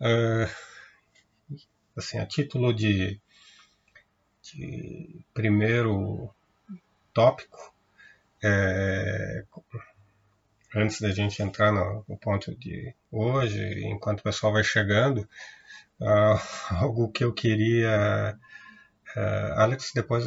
Uh, 0.00 0.48
assim, 1.96 2.18
a 2.18 2.26
título 2.26 2.72
de, 2.72 3.20
de 4.42 5.24
primeiro 5.34 6.34
tópico, 7.12 7.74
é, 8.42 9.44
antes 10.74 11.00
da 11.00 11.10
gente 11.10 11.42
entrar 11.42 11.72
no, 11.72 12.04
no, 12.08 12.16
ponto 12.16 12.56
de 12.56 12.94
hoje, 13.10 13.84
enquanto 13.84 14.20
o 14.20 14.24
pessoal 14.24 14.52
vai 14.52 14.64
chegando, 14.64 15.28
uh, 16.00 16.40
algo 16.80 17.10
que 17.10 17.24
eu 17.24 17.32
queria. 17.32 18.38
Uh, 19.16 19.60
Alex, 19.60 19.92
depois 19.94 20.24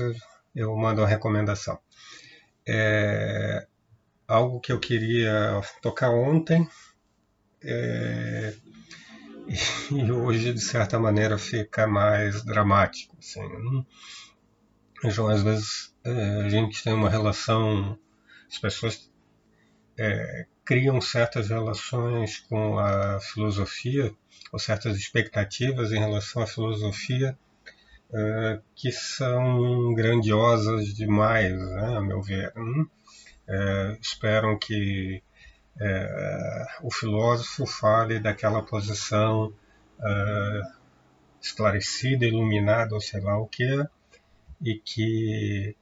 eu, 0.53 0.75
mando 0.75 1.01
uma 1.01 1.07
recomendação. 1.07 1.79
É, 2.67 3.65
algo 4.27 4.59
que 4.59 4.71
eu 4.71 4.79
queria 4.79 5.61
tocar 5.81 6.11
ontem 6.11 6.67
é, 7.63 8.53
e 9.91 10.11
hoje, 10.11 10.53
de 10.53 10.61
certa 10.61 10.99
maneira, 10.99 11.37
fica 11.37 11.87
mais 11.87 12.43
dramático. 12.43 13.15
Assim, 13.19 13.41
né? 13.41 13.85
Então, 15.03 15.27
às 15.27 15.43
vezes, 15.43 15.93
é, 16.03 16.41
a 16.45 16.49
gente 16.49 16.83
tem 16.83 16.93
uma 16.93 17.09
relação, 17.09 17.97
as 18.49 18.57
pessoas 18.57 19.11
é, 19.97 20.45
criam 20.63 21.01
certas 21.01 21.49
relações 21.49 22.39
com 22.39 22.79
a 22.79 23.19
filosofia, 23.19 24.13
ou 24.51 24.59
certas 24.59 24.97
expectativas 24.97 25.91
em 25.91 25.99
relação 25.99 26.41
à 26.41 26.47
filosofia, 26.47 27.37
é, 28.13 28.59
que 28.75 28.91
são 28.91 29.93
grandiosas 29.93 30.93
demais, 30.93 31.53
né, 31.53 31.97
a 31.97 32.01
meu 32.01 32.21
ver. 32.21 32.53
É, 33.47 33.97
esperam 34.01 34.57
que 34.57 35.21
é, 35.79 36.67
o 36.81 36.91
filósofo 36.91 37.65
fale 37.65 38.19
daquela 38.19 38.61
posição 38.63 39.53
é, 40.01 40.61
esclarecida, 41.41 42.25
iluminada, 42.25 42.95
ou 42.95 43.01
sei 43.01 43.21
lá 43.21 43.37
o 43.37 43.47
que, 43.47 43.83
e 44.61 44.75
que 44.75 45.75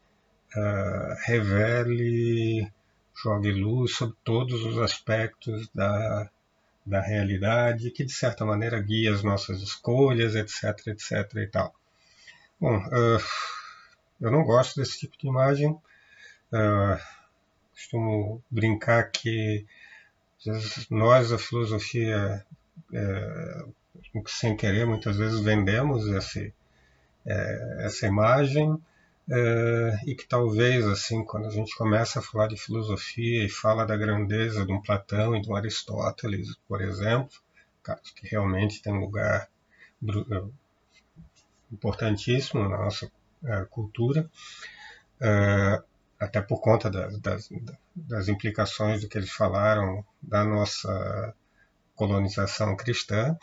é, 0.56 1.16
revele, 1.26 2.72
jogue 3.16 3.52
luz 3.52 3.96
sobre 3.96 4.16
todos 4.24 4.66
os 4.66 4.78
aspectos 4.80 5.70
da, 5.74 6.30
da 6.86 7.02
realidade, 7.02 7.92
que 7.92 8.04
de 8.04 8.12
certa 8.12 8.46
maneira 8.46 8.82
guia 8.82 9.14
as 9.14 9.24
nossas 9.24 9.62
escolhas, 9.62 10.36
etc, 10.36 10.88
etc 10.88 11.36
e 11.36 11.48
tal. 11.48 11.74
Bom, 12.60 12.78
uh, 12.78 13.24
eu 14.20 14.32
não 14.32 14.44
gosto 14.44 14.80
desse 14.80 15.00
tipo 15.00 15.18
de 15.18 15.28
imagem. 15.28 15.72
Uh, 16.52 17.00
costumo 17.74 18.44
brincar 18.50 19.10
que 19.12 19.66
nós, 20.90 21.32
a 21.32 21.38
filosofia, 21.38 22.46
é, 22.94 23.66
sem 24.28 24.56
querer, 24.56 24.86
muitas 24.86 25.18
vezes 25.18 25.40
vendemos 25.40 26.08
é, 27.26 27.86
essa 27.86 28.08
imagem 28.08 28.82
é, 29.30 30.00
e 30.06 30.16
que 30.16 30.28
talvez, 30.28 30.86
assim, 30.86 31.24
quando 31.24 31.48
a 31.48 31.52
gente 31.52 31.76
começa 31.76 32.20
a 32.20 32.22
falar 32.24 32.48
de 32.48 32.58
filosofia 32.58 33.46
e 33.46 33.50
fala 33.50 33.86
da 33.86 33.96
grandeza 33.96 34.66
de 34.66 34.74
um 34.74 34.82
Platão 34.82 35.36
e 35.36 35.42
de 35.42 35.50
um 35.50 35.56
Aristóteles, 35.56 36.56
por 36.68 36.82
exemplo, 36.82 37.38
que 38.16 38.28
realmente 38.28 38.82
tem 38.82 38.94
um 38.94 39.00
lugar 39.00 39.48
é, 40.32 40.44
importantíssimo 41.72 42.68
na 42.68 42.78
nossa 42.78 43.12
é, 43.46 43.66
cultura, 43.70 44.30
é, 45.20 45.84
até 46.22 46.40
por 46.40 46.62
conta 46.62 46.88
das, 46.88 47.20
das, 47.20 47.50
das, 47.96 48.28
implicações 48.28 49.02
do 49.02 49.10
que 49.10 49.18
eles 49.18 49.32
falaram 49.32 50.06
da 50.22 50.46
nossa 50.46 51.34
colonização 51.96 52.76
cristã, 52.76 53.36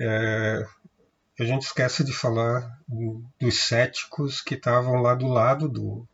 é, 0.00 0.66
a 1.38 1.44
gente 1.44 1.62
esquece 1.62 2.02
de 2.02 2.12
falar 2.12 2.76
dos 3.38 3.62
céticos 3.62 4.40
que 4.40 4.54
estavam 4.54 5.00
lá 5.00 5.14
do 5.14 5.28
lado 5.28 5.68
do, 5.68 6.04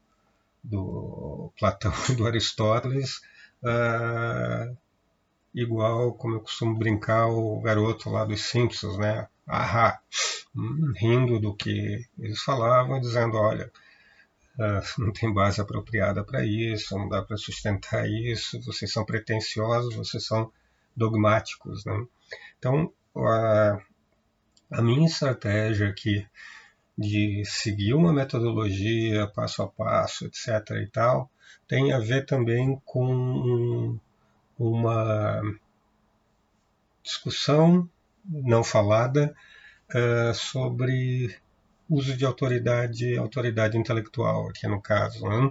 do 0.63 1.51
Platão 1.59 1.93
e 2.11 2.13
do 2.17 2.27
Aristóteles, 2.27 3.23
é, 3.65 4.71
igual, 5.55 6.13
como 6.13 6.35
eu 6.35 6.41
costumo 6.41 6.77
brincar, 6.79 7.29
o 7.29 7.61
garoto 7.61 8.11
lá 8.11 8.27
dos 8.27 8.43
Simpsons, 8.43 8.99
né? 8.99 9.27
Ahá, 9.47 9.99
hum, 10.55 10.93
rindo 10.97 11.41
do 11.41 11.55
que 11.55 12.07
eles 12.19 12.43
falavam, 12.43 13.01
dizendo, 13.01 13.39
olha, 13.39 13.73
não 14.99 15.13
tem 15.13 15.33
base 15.33 15.61
apropriada 15.61 16.25
para 16.25 16.45
isso, 16.45 16.99
não 16.99 17.09
dá 17.09 17.23
para 17.23 17.37
sustentar 17.37 18.09
isso, 18.09 18.61
vocês 18.63 18.93
são 18.93 19.05
pretensiosos, 19.05 19.95
vocês 19.95 20.25
são 20.25 20.51
dogmáticos. 20.97 21.85
Né? 21.85 22.07
Então, 22.59 22.93
a, 23.17 23.79
a 24.71 24.83
minha 24.83 25.07
estratégia 25.07 25.89
aqui 25.89 26.27
de 26.97 27.45
seguir 27.47 27.95
uma 27.95 28.13
metodologia 28.13 29.29
passo 29.29 29.63
a 29.63 29.69
passo, 29.69 30.27
etc. 30.27 30.49
e 30.83 30.87
tal, 30.89 31.31
tem 31.69 31.93
a 31.93 32.01
ver 32.01 32.27
também 32.27 32.81
com 32.85 33.97
uma 34.59 35.41
discussão 37.03 37.89
não 38.25 38.65
falada 38.65 39.35
uh, 39.95 40.35
sobre 40.35 41.37
uso 41.89 42.17
de 42.17 42.25
autoridade, 42.25 43.17
autoridade 43.17 43.79
intelectual 43.79 44.49
aqui 44.49 44.67
no 44.67 44.81
caso. 44.81 45.27
Né? 45.27 45.51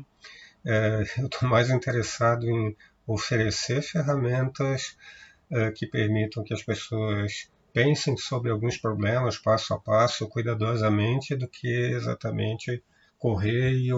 É, 0.66 1.04
eu 1.22 1.26
estou 1.28 1.50
mais 1.50 1.70
interessado 1.70 2.46
em 2.50 2.76
oferecer 3.06 3.82
ferramentas 3.82 4.98
é, 5.50 5.72
que 5.72 5.88
permitam 5.88 6.44
que 6.44 6.54
as 6.54 6.62
pessoas 6.62 7.50
pensem 7.74 8.18
sobre 8.18 8.52
alguns 8.52 8.78
problemas 8.78 9.38
passo 9.38 9.74
a 9.74 9.80
passo, 9.80 10.28
cuidadosamente, 10.28 11.36
do 11.36 11.48
que 11.48 11.68
exatamente 11.68 12.84
correr 13.18 13.72
e, 13.72 13.90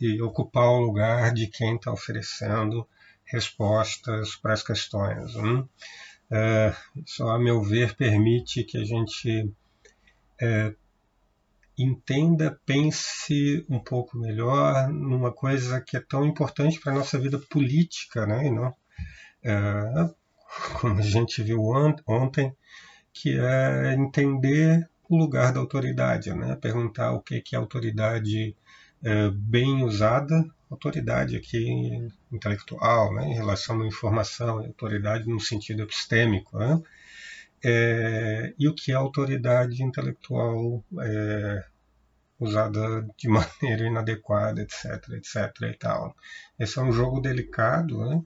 e 0.00 0.22
ocupar 0.22 0.68
o 0.68 0.80
lugar 0.80 1.32
de 1.32 1.46
quem 1.46 1.76
está 1.76 1.92
oferecendo 1.92 2.86
respostas 3.24 4.36
para 4.36 4.52
as 4.52 4.62
questões. 4.62 5.34
Né? 5.34 5.64
É, 6.30 6.74
isso, 7.04 7.26
a 7.28 7.38
meu 7.38 7.62
ver, 7.62 7.94
permite 7.94 8.64
que 8.64 8.78
a 8.78 8.84
gente 8.84 9.50
é, 10.40 10.74
entenda, 11.76 12.58
pense 12.64 13.64
um 13.68 13.78
pouco 13.78 14.16
melhor 14.16 14.88
numa 14.88 15.32
coisa 15.32 15.80
que 15.80 15.96
é 15.96 16.00
tão 16.00 16.24
importante 16.24 16.80
para 16.80 16.92
a 16.92 16.96
nossa 16.96 17.18
vida 17.18 17.38
política, 17.50 18.26
né? 18.26 18.46
E 18.46 18.50
não, 18.50 18.74
é, 19.42 20.10
como 20.80 20.98
a 20.98 21.02
gente 21.02 21.42
viu 21.42 21.60
ontem, 22.06 22.54
que 23.12 23.38
é 23.38 23.94
entender 23.94 24.88
o 25.08 25.16
lugar 25.16 25.52
da 25.52 25.60
autoridade, 25.60 26.32
né? 26.34 26.56
Perguntar 26.56 27.12
o 27.12 27.20
que 27.20 27.42
é 27.52 27.56
autoridade 27.56 28.56
é, 29.02 29.30
bem 29.30 29.82
usada, 29.84 30.44
autoridade 30.70 31.36
aqui 31.36 32.08
intelectual, 32.32 33.14
né? 33.14 33.26
Em 33.28 33.34
relação 33.34 33.80
à 33.82 33.86
informação, 33.86 34.58
autoridade 34.58 35.28
no 35.28 35.40
sentido 35.40 35.82
epistêmico, 35.82 36.58
né? 36.58 36.80
É, 37.64 38.54
e 38.58 38.68
o 38.68 38.74
que 38.74 38.92
é 38.92 38.94
autoridade 38.94 39.82
intelectual 39.82 40.84
é, 41.00 41.64
usada 42.38 43.06
de 43.16 43.28
maneira 43.28 43.86
inadequada, 43.86 44.60
etc, 44.60 45.08
etc 45.14 45.50
e 45.62 45.78
tal. 45.78 46.14
Esse 46.58 46.78
é 46.78 46.82
um 46.82 46.92
jogo 46.92 47.20
delicado, 47.20 47.98
né? 47.98 48.22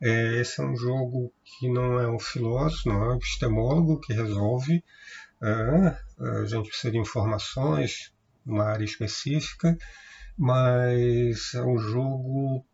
É, 0.00 0.40
esse 0.40 0.60
é 0.60 0.64
um 0.64 0.76
jogo 0.76 1.32
que 1.42 1.68
não 1.68 1.98
é 1.98 2.08
um 2.08 2.18
filósofo, 2.18 2.88
não 2.88 3.02
é 3.02 3.08
um 3.08 3.16
epistemólogo 3.16 4.00
que 4.00 4.12
resolve. 4.12 4.84
É, 5.42 5.96
a 6.42 6.44
gente 6.44 6.68
precisa 6.68 6.92
de 6.92 6.98
informações 6.98 8.12
numa 8.44 8.64
área 8.64 8.84
específica, 8.84 9.76
mas 10.38 11.54
é 11.54 11.62
um 11.62 11.78
jogo 11.78 12.64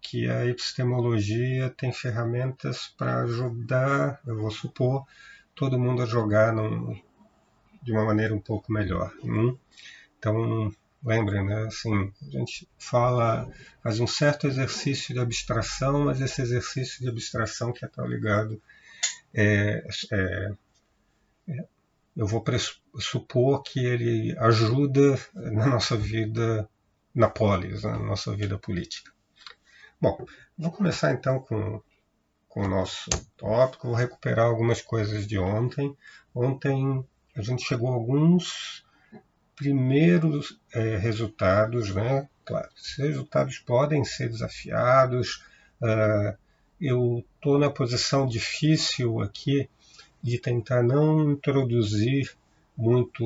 que 0.00 0.28
a 0.28 0.46
epistemologia 0.46 1.70
tem 1.70 1.92
ferramentas 1.92 2.88
para 2.96 3.22
ajudar, 3.22 4.20
eu 4.26 4.36
vou 4.36 4.50
supor, 4.50 5.04
todo 5.54 5.78
mundo 5.78 6.02
a 6.02 6.06
jogar 6.06 6.52
num, 6.52 7.00
de 7.82 7.92
uma 7.92 8.04
maneira 8.04 8.34
um 8.34 8.40
pouco 8.40 8.72
melhor. 8.72 9.12
Hum? 9.22 9.56
Então, 10.18 10.72
lembrem, 11.04 11.44
né? 11.44 11.66
Assim, 11.66 12.12
a 12.22 12.30
gente 12.30 12.68
fala, 12.78 13.50
faz 13.82 14.00
um 14.00 14.06
certo 14.06 14.46
exercício 14.46 15.12
de 15.14 15.20
abstração, 15.20 16.04
mas 16.04 16.20
esse 16.20 16.40
exercício 16.40 17.00
de 17.00 17.08
abstração 17.08 17.72
que 17.72 17.84
é 17.84 17.88
tão 17.88 18.06
ligado 18.06 18.60
é, 19.34 19.84
é, 20.12 20.52
é, 21.48 21.64
eu 22.16 22.26
vou 22.26 22.44
supor 22.98 23.62
que 23.62 23.80
ele 23.80 24.36
ajuda 24.38 25.18
na 25.34 25.66
nossa 25.66 25.96
vida 25.96 26.68
na 27.14 27.28
polis, 27.28 27.82
na 27.82 27.98
nossa 27.98 28.34
vida 28.34 28.58
política. 28.58 29.12
Bom, 30.02 30.18
vou 30.58 30.72
começar 30.72 31.12
então 31.12 31.38
com, 31.38 31.80
com 32.48 32.64
o 32.64 32.68
nosso 32.68 33.08
tópico, 33.36 33.86
vou 33.86 33.94
recuperar 33.94 34.46
algumas 34.46 34.82
coisas 34.82 35.28
de 35.28 35.38
ontem. 35.38 35.96
Ontem 36.34 37.06
a 37.36 37.40
gente 37.40 37.62
chegou 37.62 37.88
a 37.88 37.94
alguns 37.94 38.84
primeiros 39.54 40.60
é, 40.74 40.96
resultados, 40.96 41.94
né? 41.94 42.28
Claro, 42.44 42.68
esses 42.76 42.96
resultados 42.96 43.60
podem 43.60 44.04
ser 44.04 44.28
desafiados. 44.28 45.44
Uh, 45.80 46.36
eu 46.80 47.24
estou 47.36 47.56
na 47.56 47.70
posição 47.70 48.26
difícil 48.26 49.20
aqui 49.20 49.70
de 50.20 50.36
tentar 50.36 50.82
não 50.82 51.30
introduzir 51.30 52.36
muito 52.76 53.22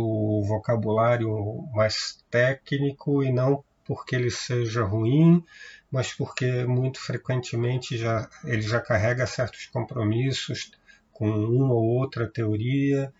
vocabulário 0.46 1.66
mais 1.72 2.22
técnico 2.30 3.22
e 3.22 3.32
não 3.32 3.64
porque 3.86 4.16
ele 4.16 4.30
seja 4.30 4.82
ruim, 4.84 5.42
mas 5.90 6.12
porque 6.12 6.64
muito 6.64 7.00
frequentemente 7.00 7.96
já, 7.96 8.28
ele 8.44 8.62
já 8.62 8.80
carrega 8.80 9.26
certos 9.26 9.66
compromissos 9.66 10.70
com 11.12 11.30
uma 11.30 11.72
ou 11.72 11.84
outra 11.84 12.28
teoria, 12.28 13.12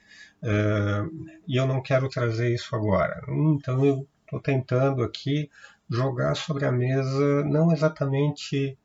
uh, 0.43 1.27
e 1.49 1.57
eu 1.57 1.67
não 1.67 1.81
quero 1.81 2.09
trazer 2.09 2.53
isso 2.53 2.75
agora. 2.77 3.23
Então 3.29 3.85
eu 3.85 4.07
estou 4.25 4.41
tentando 4.41 5.03
aqui 5.03 5.49
jogar 5.89 6.35
sobre 6.35 6.67
a 6.67 6.73
mesa 6.73 7.45
não 7.45 7.73
exatamente 7.73 8.77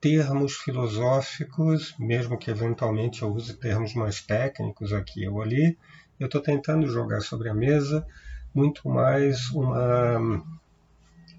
termos 0.00 0.54
filosóficos, 0.56 1.94
mesmo 1.98 2.38
que 2.38 2.50
eventualmente 2.50 3.22
eu 3.22 3.32
use 3.32 3.54
termos 3.54 3.94
mais 3.94 4.20
técnicos 4.20 4.92
aqui 4.92 5.26
ou 5.26 5.40
ali, 5.40 5.76
eu 6.18 6.26
estou 6.26 6.40
tentando 6.40 6.88
jogar 6.88 7.20
sobre 7.20 7.48
a 7.48 7.54
mesa 7.54 8.06
muito 8.54 8.88
mais 8.88 9.50
uma, 9.50 10.42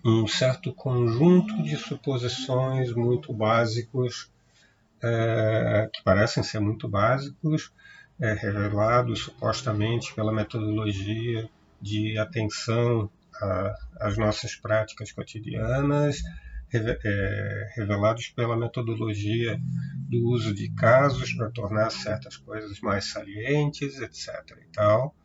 um 0.03 0.27
certo 0.27 0.73
conjunto 0.73 1.61
de 1.63 1.75
suposições 1.75 2.93
muito 2.93 3.33
básicos, 3.33 4.31
é, 5.01 5.89
que 5.93 6.03
parecem 6.03 6.43
ser 6.43 6.59
muito 6.59 6.87
básicos, 6.87 7.71
é, 8.19 8.33
revelados 8.33 9.23
supostamente 9.23 10.13
pela 10.13 10.33
metodologia 10.33 11.49
de 11.81 12.17
atenção 12.17 13.09
às 14.01 14.17
nossas 14.17 14.53
práticas 14.55 15.13
cotidianas, 15.13 16.21
é, 16.73 17.71
revelados 17.75 18.27
pela 18.29 18.57
metodologia 18.57 19.59
do 20.09 20.29
uso 20.29 20.53
de 20.53 20.69
casos 20.71 21.33
para 21.33 21.49
tornar 21.49 21.89
certas 21.89 22.35
coisas 22.37 22.79
mais 22.81 23.05
salientes, 23.05 23.99
etc. 23.99 24.57
E 24.61 24.71
tal. 24.73 25.15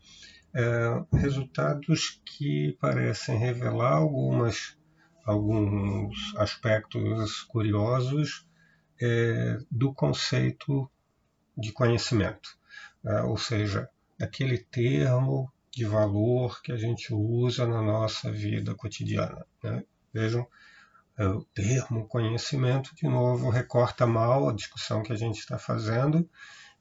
É, 0.56 1.16
resultados 1.16 2.22
que 2.24 2.76
parecem 2.80 3.36
revelar 3.36 3.94
algumas, 3.94 4.78
alguns 5.24 6.34
aspectos 6.36 7.42
curiosos 7.42 8.46
é, 9.00 9.58
do 9.68 9.92
conceito 9.92 10.88
de 11.56 11.72
conhecimento, 11.72 12.56
é, 13.04 13.22
ou 13.22 13.36
seja, 13.36 13.88
aquele 14.20 14.58
termo 14.58 15.52
de 15.72 15.84
valor 15.84 16.62
que 16.62 16.70
a 16.70 16.76
gente 16.76 17.12
usa 17.12 17.66
na 17.66 17.82
nossa 17.82 18.30
vida 18.30 18.74
cotidiana. 18.76 19.44
Né? 19.62 19.82
Vejam 20.12 20.46
é, 21.18 21.26
o 21.26 21.42
termo 21.46 22.06
conhecimento, 22.06 22.94
de 22.94 23.08
novo, 23.08 23.50
recorta 23.50 24.06
mal 24.06 24.48
a 24.48 24.52
discussão 24.52 25.02
que 25.02 25.12
a 25.12 25.16
gente 25.16 25.38
está 25.38 25.58
fazendo 25.58 26.28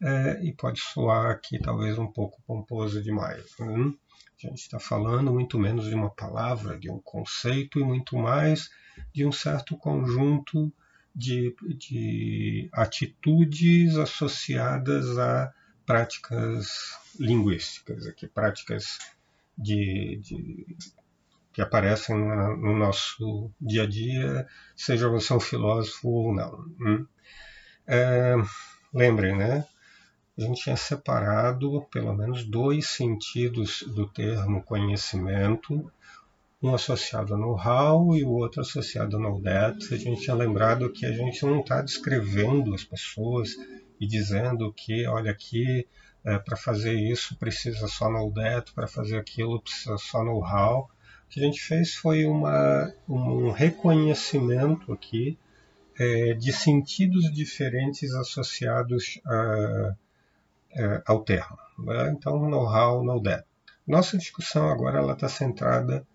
é, 0.03 0.43
e 0.43 0.51
pode 0.51 0.81
soar 0.81 1.31
aqui 1.31 1.57
talvez 1.57 1.97
um 1.97 2.07
pouco 2.07 2.41
pomposo 2.45 3.01
demais. 3.01 3.45
Hum? 3.59 3.95
A 4.43 4.47
gente 4.47 4.59
está 4.59 4.77
falando 4.77 5.31
muito 5.31 5.57
menos 5.57 5.85
de 5.85 5.95
uma 5.95 6.09
palavra, 6.09 6.77
de 6.77 6.91
um 6.91 6.99
conceito 6.99 7.79
e 7.79 7.83
muito 7.83 8.17
mais 8.17 8.69
de 9.13 9.25
um 9.25 9.31
certo 9.31 9.77
conjunto 9.77 10.71
de, 11.15 11.55
de 11.77 12.69
atitudes 12.73 13.95
associadas 13.95 15.17
a 15.17 15.53
práticas 15.85 16.67
linguísticas, 17.17 18.05
aqui, 18.05 18.27
práticas 18.27 18.97
de, 19.57 20.19
de 20.21 20.77
que 21.53 21.61
aparecem 21.61 22.17
no 22.17 22.75
nosso 22.75 23.51
dia 23.61 23.83
a 23.83 23.87
dia, 23.87 24.47
seja 24.75 25.07
você 25.07 25.33
um 25.33 25.39
filósofo 25.39 26.09
ou 26.09 26.33
não. 26.33 26.65
Hum? 26.81 27.05
É, 27.87 28.35
lembrem, 28.93 29.37
né? 29.37 29.65
A 30.37 30.41
gente 30.41 30.63
tinha 30.63 30.75
separado 30.75 31.85
pelo 31.91 32.13
menos 32.13 32.43
dois 32.43 32.87
sentidos 32.87 33.83
do 33.83 34.07
termo 34.07 34.63
conhecimento, 34.63 35.91
um 36.61 36.73
associado 36.73 37.33
ao 37.33 37.39
know-how 37.39 38.15
e 38.15 38.23
o 38.23 38.31
outro 38.31 38.61
associado 38.61 39.15
ao 39.15 39.21
know-that. 39.21 39.93
A 39.93 39.97
gente 39.97 40.21
tinha 40.21 40.35
lembrado 40.35 40.91
que 40.91 41.05
a 41.05 41.11
gente 41.11 41.45
não 41.45 41.59
está 41.59 41.81
descrevendo 41.81 42.73
as 42.73 42.83
pessoas 42.83 43.55
e 43.99 44.07
dizendo 44.07 44.73
que, 44.73 45.05
olha 45.05 45.29
aqui, 45.29 45.87
é, 46.23 46.39
para 46.39 46.57
fazer 46.57 46.93
isso 46.93 47.35
precisa 47.37 47.87
só 47.87 48.09
know-that, 48.09 48.71
para 48.73 48.87
fazer 48.87 49.17
aquilo 49.17 49.61
precisa 49.61 49.97
só 49.97 50.23
know-how 50.23 50.89
que 51.33 51.39
a 51.39 51.43
gente 51.43 51.61
fez 51.61 51.95
foi 51.95 52.25
uma, 52.25 52.93
um 53.09 53.49
reconhecimento 53.49 54.93
aqui 54.93 55.35
é, 55.97 56.35
de 56.35 56.53
sentidos 56.53 57.33
diferentes 57.33 58.13
associados 58.13 59.19
a, 59.25 59.33
a, 59.33 59.95
é, 60.75 61.01
ao 61.05 61.23
termo. 61.23 61.57
Né? 61.79 62.11
Então, 62.11 62.49
know-how, 62.49 63.03
know-that. 63.03 63.45
Nossa 63.85 64.17
discussão 64.17 64.69
agora 64.69 65.11
está 65.11 65.27
centrada 65.27 66.05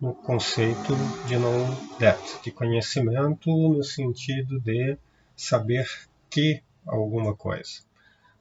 no 0.00 0.14
conceito 0.14 0.94
de 1.26 1.36
know-that, 1.36 2.42
de 2.42 2.50
conhecimento 2.50 3.50
no 3.50 3.82
sentido 3.82 4.60
de 4.60 4.96
saber 5.34 5.88
que 6.30 6.62
alguma 6.86 7.34
coisa. 7.34 7.80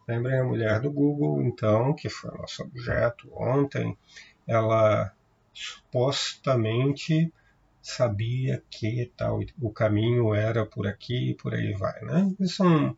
Lembrem 0.08 0.40
a 0.40 0.44
mulher 0.44 0.80
do 0.80 0.92
Google, 0.92 1.42
então, 1.42 1.94
que 1.94 2.10
foi 2.10 2.30
o 2.30 2.38
nosso 2.38 2.62
objeto 2.62 3.28
ontem, 3.34 3.98
ela 4.46 5.12
supostamente 5.52 7.34
sabia 7.82 8.62
que 8.70 9.12
tal 9.16 9.40
o 9.62 9.72
caminho 9.72 10.34
era 10.34 10.66
por 10.66 10.86
aqui 10.88 11.32
e 11.32 11.36
por 11.36 11.54
aí 11.54 11.74
vai, 11.74 12.00
né? 12.02 12.36
Isso 12.40 12.64
é, 12.64 12.68
um, 12.68 12.96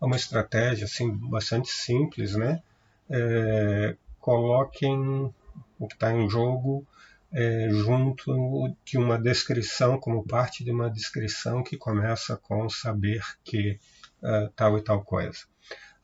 é 0.00 0.04
uma 0.04 0.16
estratégia 0.16 0.84
assim 0.86 1.10
bastante 1.10 1.70
simples, 1.70 2.34
né? 2.34 2.62
É, 3.08 3.96
coloquem 4.18 5.32
o 5.78 5.88
que 5.88 5.94
está 5.94 6.12
em 6.12 6.28
jogo 6.28 6.86
é, 7.32 7.68
junto 7.70 8.74
de 8.84 8.98
uma 8.98 9.18
descrição, 9.18 9.98
como 9.98 10.26
parte 10.26 10.64
de 10.64 10.70
uma 10.70 10.90
descrição 10.90 11.62
que 11.62 11.76
começa 11.76 12.36
com 12.36 12.68
saber 12.68 13.22
que 13.44 13.78
uh, 14.22 14.48
tal 14.56 14.78
e 14.78 14.82
tal 14.82 15.02
coisa. 15.04 15.38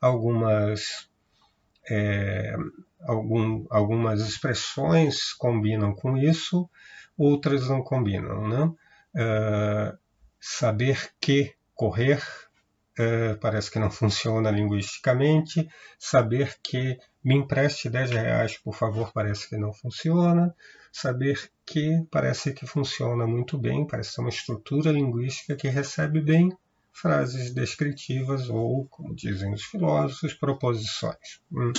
Algumas 0.00 1.08
é, 1.88 2.56
algum, 3.02 3.66
algumas 3.70 4.20
expressões 4.20 5.32
combinam 5.32 5.94
com 5.94 6.16
isso, 6.16 6.68
outras 7.16 7.68
não 7.68 7.82
combinam. 7.82 8.48
Né? 8.48 8.64
Uh, 9.14 9.98
saber 10.40 11.10
que 11.20 11.54
correr 11.74 12.22
uh, 12.98 13.36
parece 13.40 13.70
que 13.70 13.78
não 13.78 13.90
funciona 13.90 14.50
linguisticamente. 14.50 15.68
Saber 15.98 16.56
que 16.62 16.98
me 17.24 17.34
empreste 17.34 17.88
10 17.88 18.10
reais, 18.10 18.58
por 18.58 18.74
favor, 18.74 19.12
parece 19.12 19.48
que 19.48 19.56
não 19.56 19.72
funciona. 19.72 20.54
Saber 20.92 21.50
que 21.64 22.06
parece 22.10 22.52
que 22.52 22.66
funciona 22.66 23.26
muito 23.26 23.58
bem, 23.58 23.86
parece 23.86 24.12
ser 24.12 24.20
uma 24.20 24.30
estrutura 24.30 24.90
linguística 24.90 25.54
que 25.54 25.68
recebe 25.68 26.20
bem 26.20 26.56
frases 26.92 27.52
descritivas 27.52 28.48
ou, 28.48 28.86
como 28.86 29.14
dizem 29.14 29.52
os 29.52 29.64
filósofos, 29.64 30.32
proposições. 30.32 31.40
Hum 31.52 31.72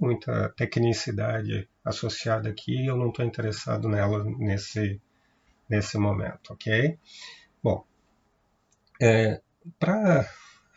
muita 0.00 0.50
tecnicidade 0.50 1.68
associada 1.84 2.48
aqui, 2.48 2.86
eu 2.86 2.96
não 2.96 3.08
estou 3.08 3.24
interessado 3.24 3.88
nela 3.88 4.24
nesse, 4.24 5.00
nesse 5.68 5.96
momento, 5.98 6.52
ok? 6.52 6.98
Bom, 7.62 7.84
é, 9.00 9.40
para 9.78 10.28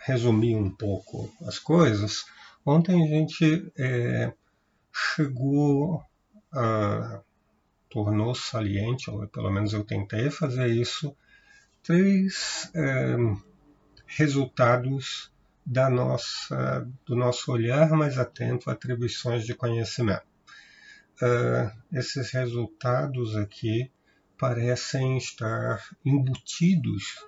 resumir 0.06 0.56
um 0.56 0.70
pouco 0.70 1.32
as 1.48 1.60
coisas, 1.60 2.26
ontem 2.66 3.04
a 3.04 3.08
gente 3.08 3.72
é, 3.78 4.34
chegou 4.92 6.04
a 6.52 7.22
tornou 7.90 8.34
saliente, 8.34 9.10
ou 9.10 9.28
pelo 9.28 9.52
menos 9.52 9.74
eu 9.74 9.84
tentei 9.84 10.32
fazer 10.32 10.68
isso, 10.68 11.16
três 11.84 12.72
é, 12.74 13.18
resultados 14.08 15.32
da 15.66 15.90
nossa, 15.90 16.88
do 17.06 17.16
nosso 17.16 17.52
olhar 17.52 17.90
mais 17.92 18.18
atento 18.18 18.70
a 18.70 18.74
atribuições 18.74 19.46
de 19.46 19.54
conhecimento. 19.54 20.26
Uh, 21.22 21.72
esses 21.94 22.32
resultados 22.32 23.38
aqui 23.38 23.92
parecem 24.40 25.18
estar 25.18 25.80
embutidos 26.04 27.24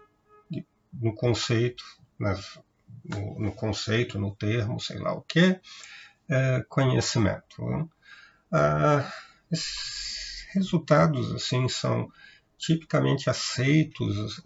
no 0.94 1.14
conceito, 1.14 1.84
nas, 2.20 2.60
no, 3.04 3.40
no, 3.40 3.52
conceito, 3.52 4.20
no 4.20 4.36
termo, 4.36 4.80
sei 4.80 4.98
lá 5.00 5.14
o 5.14 5.22
que, 5.22 5.52
uh, 5.52 6.66
conhecimento. 6.70 7.64
Uh, 7.64 9.04
esses 9.52 10.48
resultados 10.54 11.34
assim 11.34 11.68
são 11.68 12.12
tipicamente 12.58 13.30
aceitos 13.30 14.42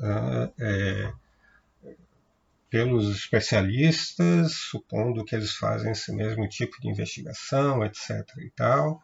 é, 0.57 1.13
pelos 2.69 3.15
especialistas, 3.15 4.53
supondo 4.53 5.23
que 5.23 5.35
eles 5.35 5.53
fazem 5.53 5.91
esse 5.91 6.11
mesmo 6.13 6.47
tipo 6.47 6.79
de 6.81 6.89
investigação, 6.89 7.85
etc. 7.85 8.25
e 8.39 8.49
tal. 8.55 9.01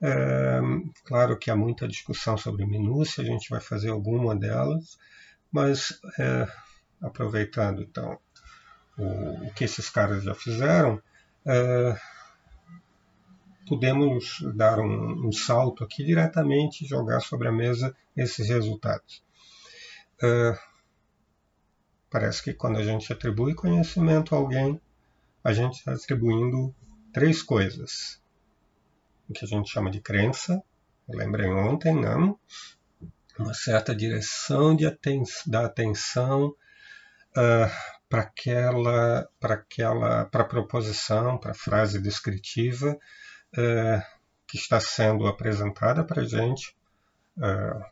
É, 0.00 0.60
claro 1.04 1.38
que 1.38 1.50
há 1.50 1.56
muita 1.56 1.86
discussão 1.86 2.36
sobre 2.36 2.66
minúcia, 2.66 3.22
a 3.22 3.26
gente 3.26 3.48
vai 3.48 3.60
fazer 3.60 3.90
alguma 3.90 4.34
delas, 4.34 4.98
mas 5.50 6.00
é, 6.18 6.48
aproveitando 7.02 7.82
então 7.82 8.18
o, 8.96 9.46
o, 9.46 9.54
que 9.54 9.64
esses 9.64 9.90
caras 9.90 10.22
já 10.22 10.34
fizeram, 10.34 10.96
uh, 11.46 11.96
podemos 13.66 14.38
dar 14.54 14.78
um, 14.78 15.28
um, 15.28 15.32
salto 15.32 15.82
aqui 15.82 16.04
diretamente 16.04 16.84
e 16.84 16.88
jogar 16.88 17.20
sobre 17.20 17.48
a 17.48 17.52
mesa 17.52 17.96
esses 18.16 18.48
resultados. 18.48 19.24
Uh, 20.22 20.58
parece 22.10 22.42
que 22.42 22.52
quando 22.52 22.78
a 22.78 22.84
gente 22.84 23.12
atribui 23.12 23.54
conhecimento 23.54 24.34
a 24.34 24.38
alguém, 24.38 24.80
a 25.42 25.52
gente 25.52 25.78
está 25.78 25.92
atribuindo 25.92 26.74
três 27.12 27.42
coisas. 27.42 28.20
O 29.28 29.32
que 29.32 29.44
a 29.44 29.48
gente 29.48 29.70
chama 29.70 29.90
de 29.90 30.00
crença, 30.00 30.62
lembrem 31.08 31.52
ontem, 31.52 31.94
não? 31.94 32.38
Uma 33.38 33.54
certa 33.54 33.94
direção 33.94 34.76
de 34.76 34.86
aten 34.86 35.22
da 35.46 35.64
atenção 35.64 36.54
uh, 37.36 37.70
para 38.08 38.22
aquela, 38.22 39.28
para 39.40 39.54
aquela, 39.54 40.24
para 40.26 40.44
proposição, 40.44 41.38
para 41.38 41.54
frase 41.54 42.00
descritiva 42.00 42.98
uh, 43.56 44.02
que 44.46 44.56
está 44.56 44.80
sendo 44.80 45.26
apresentada 45.26 46.04
para 46.04 46.24
gente, 46.24 46.76
uh, 47.38 47.84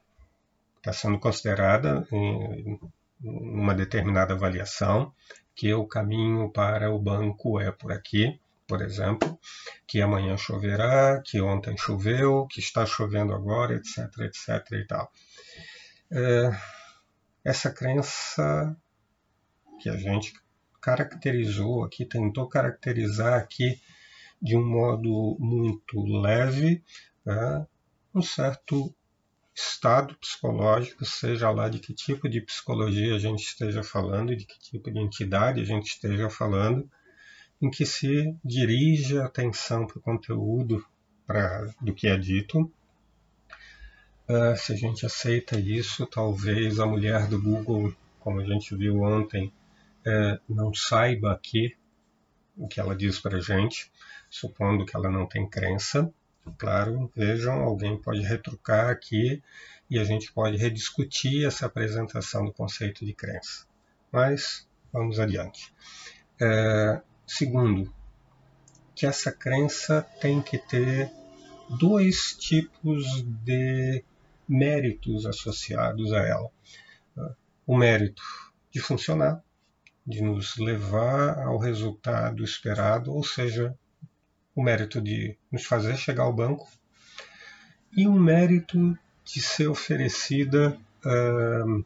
está 0.76 0.92
sendo 0.92 1.18
considerada 1.18 2.06
em, 2.12 2.78
uma 3.22 3.74
determinada 3.74 4.34
avaliação, 4.34 5.12
que 5.54 5.72
o 5.74 5.86
caminho 5.86 6.50
para 6.50 6.90
o 6.90 6.98
banco 6.98 7.60
é 7.60 7.70
por 7.70 7.92
aqui, 7.92 8.40
por 8.66 8.80
exemplo, 8.82 9.38
que 9.86 10.00
amanhã 10.00 10.36
choverá, 10.36 11.20
que 11.24 11.40
ontem 11.40 11.76
choveu, 11.76 12.46
que 12.46 12.60
está 12.60 12.86
chovendo 12.86 13.34
agora, 13.34 13.74
etc, 13.74 13.98
etc 14.20 14.72
e 14.72 14.86
tal. 14.86 15.10
É, 16.12 16.50
essa 17.44 17.70
crença 17.70 18.76
que 19.80 19.88
a 19.88 19.96
gente 19.96 20.34
caracterizou 20.80 21.84
aqui, 21.84 22.04
tentou 22.04 22.48
caracterizar 22.48 23.34
aqui 23.34 23.80
de 24.40 24.56
um 24.56 24.66
modo 24.66 25.36
muito 25.38 26.00
leve, 26.02 26.82
é, 27.26 27.66
um 28.14 28.22
certo 28.22 28.94
estado 29.54 30.16
psicológico, 30.16 31.04
seja 31.04 31.50
lá 31.50 31.68
de 31.68 31.78
que 31.78 31.92
tipo 31.92 32.28
de 32.28 32.40
psicologia 32.40 33.14
a 33.14 33.18
gente 33.18 33.42
esteja 33.42 33.82
falando, 33.82 34.34
de 34.34 34.46
que 34.46 34.58
tipo 34.58 34.90
de 34.90 34.98
entidade 34.98 35.60
a 35.60 35.64
gente 35.64 35.88
esteja 35.88 36.30
falando, 36.30 36.90
em 37.60 37.70
que 37.70 37.84
se 37.84 38.34
dirige 38.42 39.18
a 39.18 39.26
atenção 39.26 39.86
para 39.86 39.98
o 39.98 40.02
conteúdo 40.02 40.84
pra, 41.26 41.66
do 41.80 41.92
que 41.92 42.08
é 42.08 42.16
dito. 42.16 42.72
Uh, 44.26 44.56
se 44.56 44.72
a 44.72 44.76
gente 44.76 45.04
aceita 45.04 45.58
isso, 45.58 46.06
talvez 46.06 46.78
a 46.78 46.86
mulher 46.86 47.26
do 47.26 47.40
Google, 47.40 47.92
como 48.20 48.40
a 48.40 48.44
gente 48.44 48.74
viu 48.76 49.02
ontem, 49.02 49.52
uh, 50.06 50.40
não 50.48 50.72
saiba 50.74 51.32
aqui 51.32 51.76
o 52.56 52.68
que 52.68 52.80
ela 52.80 52.94
diz 52.94 53.18
para 53.18 53.40
gente, 53.40 53.90
supondo 54.28 54.84
que 54.84 54.94
ela 54.94 55.10
não 55.10 55.26
tem 55.26 55.48
crença. 55.48 56.12
Claro, 56.58 57.10
vejam, 57.14 57.60
alguém 57.60 58.00
pode 58.00 58.20
retrucar 58.22 58.90
aqui 58.90 59.42
e 59.88 59.98
a 59.98 60.04
gente 60.04 60.32
pode 60.32 60.56
rediscutir 60.56 61.46
essa 61.46 61.66
apresentação 61.66 62.44
do 62.44 62.52
conceito 62.52 63.04
de 63.04 63.14
crença. 63.14 63.66
Mas 64.10 64.68
vamos 64.92 65.20
adiante. 65.20 65.72
É, 66.40 67.00
Segundo, 67.32 67.94
que 68.92 69.06
essa 69.06 69.30
crença 69.30 70.02
tem 70.20 70.42
que 70.42 70.58
ter 70.58 71.08
dois 71.78 72.36
tipos 72.36 73.22
de 73.44 74.04
méritos 74.48 75.26
associados 75.26 76.12
a 76.12 76.26
ela. 76.26 76.50
O 77.64 77.76
mérito 77.78 78.20
de 78.68 78.80
funcionar, 78.80 79.44
de 80.10 80.22
nos 80.22 80.56
levar 80.56 81.38
ao 81.38 81.58
resultado 81.58 82.44
esperado, 82.44 83.12
ou 83.14 83.24
seja, 83.24 83.74
o 84.54 84.62
mérito 84.62 85.00
de 85.00 85.36
nos 85.50 85.64
fazer 85.64 85.96
chegar 85.96 86.24
ao 86.24 86.32
banco, 86.32 86.68
e 87.96 88.06
o 88.06 88.12
mérito 88.12 88.98
de 89.24 89.40
ser 89.40 89.68
oferecida 89.68 90.76
uh, 91.04 91.84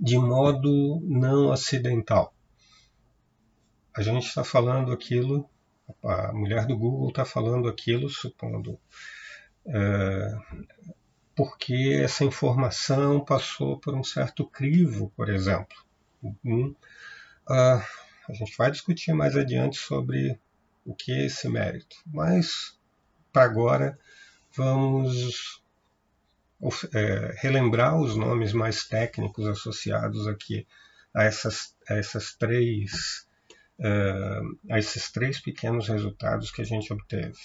de 0.00 0.18
modo 0.18 1.00
não 1.04 1.52
acidental 1.52 2.34
a 3.94 4.00
gente 4.00 4.26
está 4.26 4.42
falando 4.42 4.92
aquilo, 4.92 5.48
a 6.02 6.32
mulher 6.32 6.66
do 6.66 6.76
Google 6.76 7.08
está 7.08 7.24
falando 7.24 7.68
aquilo, 7.68 8.08
supondo, 8.08 8.78
porque 11.36 12.00
essa 12.02 12.24
informação 12.24 13.24
passou 13.24 13.78
por 13.78 13.94
um 13.94 14.02
certo 14.02 14.46
crivo, 14.46 15.12
por 15.14 15.28
exemplo. 15.28 15.76
Hum, 16.22 16.74
a 17.48 18.32
gente 18.32 18.56
vai 18.56 18.70
discutir 18.70 19.12
mais 19.12 19.36
adiante 19.36 19.76
sobre 19.76 20.38
o 20.84 20.94
que 20.94 21.12
é 21.12 21.26
esse 21.26 21.48
mérito, 21.48 21.96
mas 22.06 22.78
para 23.32 23.44
agora 23.44 23.98
vamos 24.54 25.62
é, 26.94 27.34
relembrar 27.38 27.96
os 27.96 28.14
nomes 28.14 28.52
mais 28.52 28.84
técnicos 28.84 29.46
associados 29.46 30.26
aqui 30.28 30.66
a 31.14 31.24
essas, 31.24 31.74
a 31.88 31.94
essas 31.94 32.34
três 32.34 33.26
uh, 33.80 34.72
a 34.72 34.78
esses 34.78 35.10
três 35.10 35.40
pequenos 35.40 35.88
resultados 35.88 36.50
que 36.50 36.62
a 36.62 36.64
gente 36.64 36.92
obteve: 36.92 37.38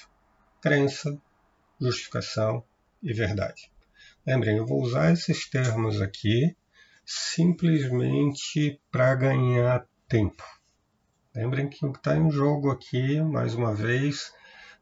crença, 0.61 1.17
justificação 1.79 2.63
e 3.01 3.13
verdade. 3.13 3.71
Lembrem, 4.25 4.57
eu 4.57 4.65
vou 4.65 4.81
usar 4.81 5.11
esses 5.11 5.49
termos 5.49 6.01
aqui 6.01 6.55
simplesmente 7.07 8.79
para 8.91 9.15
ganhar 9.15 9.87
tempo. 10.07 10.43
Lembrem 11.33 11.69
que 11.69 11.85
o 11.85 11.91
que 11.91 11.99
está 11.99 12.17
em 12.17 12.29
jogo 12.29 12.69
aqui, 12.69 13.21
mais 13.21 13.55
uma 13.55 13.73
vez, 13.73 14.33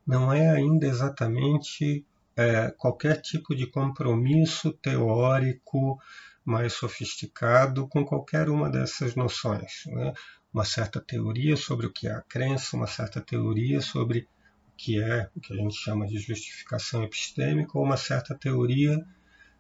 não 0.06 0.34
é 0.34 0.50
ainda 0.50 0.88
exatamente 0.88 2.06
é, 2.36 2.72
qualquer 2.72 3.22
tipo 3.22 3.56
de 3.56 3.68
compromisso 3.68 4.74
teórico 4.74 6.00
mais 6.44 6.74
sofisticado 6.74 7.88
com 7.88 8.04
qualquer 8.04 8.50
uma 8.50 8.70
dessas 8.70 9.16
noções. 9.16 9.84
Né? 9.88 10.14
uma 10.56 10.64
certa 10.64 11.02
teoria 11.02 11.58
sobre 11.58 11.86
o 11.86 11.92
que 11.92 12.08
é 12.08 12.14
a 12.14 12.22
crença, 12.22 12.78
uma 12.78 12.88
certa 12.88 13.20
teoria 13.20 13.82
sobre 13.82 14.20
o 14.20 14.76
que 14.78 15.04
é 15.04 15.30
o 15.36 15.42
que 15.42 15.52
a 15.52 15.58
gente 15.58 15.76
chama 15.76 16.08
de 16.08 16.18
justificação 16.18 17.04
epistêmica, 17.04 17.78
ou 17.78 17.84
uma 17.84 17.98
certa 17.98 18.34
teoria 18.34 19.06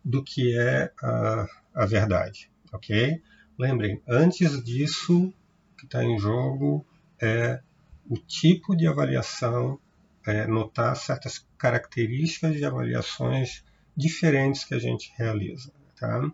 do 0.06 0.24
que 0.24 0.58
é 0.58 0.94
a, 1.04 1.48
a 1.74 1.86
verdade, 1.86 2.50
ok? 2.76 3.22
Lembrem, 3.58 4.02
antes 4.08 4.64
disso, 4.64 5.28
o 5.28 5.76
que 5.78 5.86
está 5.86 6.04
em 6.04 6.20
jogo 6.20 6.86
é 7.22 7.62
o 8.10 8.18
tipo 8.18 8.76
de 8.76 8.88
avaliação, 8.88 9.80
é 10.26 10.46
notar 10.46 10.96
certas 10.96 11.46
características 11.58 12.56
de 12.56 12.66
avaliações 12.66 13.64
diferentes 13.96 14.64
que 14.64 14.74
a 14.74 14.80
gente 14.80 15.14
realiza. 15.18 15.72
Tá? 16.00 16.30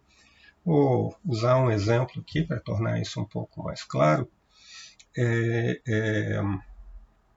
Vou 0.66 1.16
usar 1.26 1.58
um 1.58 1.70
exemplo 1.70 2.22
aqui 2.22 2.44
para 2.44 2.60
tornar 2.60 3.00
isso 3.00 3.20
um 3.20 3.26
pouco 3.26 3.64
mais 3.64 3.84
claro 3.84 4.30
é, 5.18 5.82
é 5.86 6.42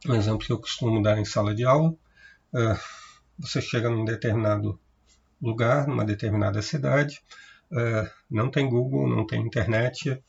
um 0.07 0.15
exemplo 0.15 0.47
que 0.47 0.53
eu 0.53 0.61
costumo 0.61 1.03
dar 1.03 1.19
em 1.19 1.25
sala 1.25 1.55
de 1.55 1.65
aula. 1.65 1.95
É, 2.55 2.79
você 3.39 3.61
chega 3.61 3.91
num 3.91 4.05
determinado 4.05 4.79
lugar, 5.41 5.87
numa 5.87 6.05
determinada 6.05 6.63
cidade, 6.63 7.21
é, 7.75 8.11
não 8.31 8.51
tem 8.51 8.69
Google, 8.69 9.09
não 9.09 9.27
tem 9.27 9.41
internet 9.41 10.23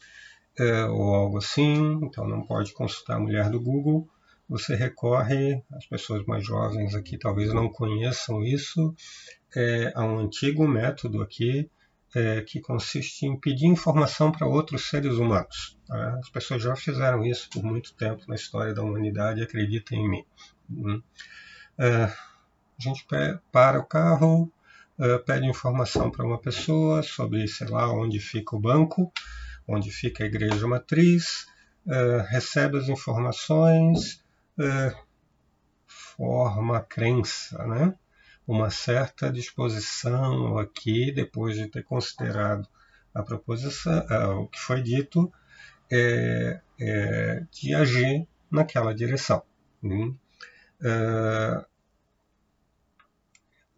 é, 0.58 0.86
ou 0.86 1.14
algo 1.14 1.38
assim, 1.38 2.00
então 2.04 2.28
não 2.28 2.42
pode 2.46 2.74
consultar 2.74 3.18
a 3.18 3.20
mulher 3.20 3.50
do 3.50 3.62
Google. 3.62 4.08
Você 4.48 4.76
recorre, 4.76 5.64
as 5.74 5.86
pessoas 5.86 6.24
mais 6.26 6.46
jovens 6.46 6.94
aqui 6.94 7.18
talvez 7.18 7.54
não 7.54 7.68
conheçam 7.70 8.44
isso, 8.44 8.94
é, 9.56 9.92
a 9.96 10.04
um 10.04 10.20
antigo 10.20 10.68
método 10.68 11.22
aqui 11.22 11.70
é, 12.16 12.42
que 12.42 12.62
consiste 12.62 13.26
em 13.26 13.38
pedir 13.38 13.66
informação 13.66 14.32
para 14.32 14.48
outros 14.48 14.88
seres 14.88 15.16
humanos. 15.16 15.78
Tá? 15.88 16.20
As 16.20 16.30
pessoas 16.30 16.64
já 16.64 16.76
fizeram 16.76 17.26
isso 17.26 17.50
por 17.50 17.64
muito 17.64 17.94
tempo 17.96 18.24
na 18.28 18.36
história 18.36 18.74
da 18.74 18.84
humanidade, 18.84 19.44
acreditem 19.44 20.06
em 20.06 20.10
mim. 20.10 20.26
Hum. 20.70 21.02
É, 21.78 22.04
a 22.04 22.80
gente 22.80 23.06
para 23.52 23.80
o 23.80 23.86
carro, 23.86 24.52
é, 25.00 25.18
pede 25.20 25.46
informação 25.48 26.10
para 26.10 26.26
uma 26.26 26.40
pessoa 26.40 27.04
sobre, 27.04 27.48
sei 27.48 27.68
lá, 27.68 27.92
onde 27.92 28.20
fica 28.20 28.56
o 28.56 28.60
banco, 28.60 29.12
onde 29.68 29.92
fica 29.92 30.24
a 30.24 30.28
igreja 30.28 30.68
matriz, 30.68 31.48
é, 31.88 32.26
recebe 32.30 32.78
as 32.78 32.88
informações, 32.88 34.24
é, 34.60 34.96
forma 35.86 36.78
a 36.78 36.82
crença, 36.82 37.66
né? 37.66 37.94
uma 38.48 38.70
certa 38.70 39.32
disposição 39.32 40.58
aqui, 40.58 41.12
depois 41.12 41.56
de 41.56 41.68
ter 41.68 41.84
considerado 41.84 42.68
a 43.14 43.24
proposição, 43.24 44.42
o 44.42 44.48
que 44.48 44.60
foi 44.60 44.82
dito, 44.82 45.32
é, 45.92 46.62
é, 46.80 47.44
de 47.52 47.74
agir 47.74 48.28
naquela 48.52 48.94
direção. 48.94 49.44
É, 50.82 51.66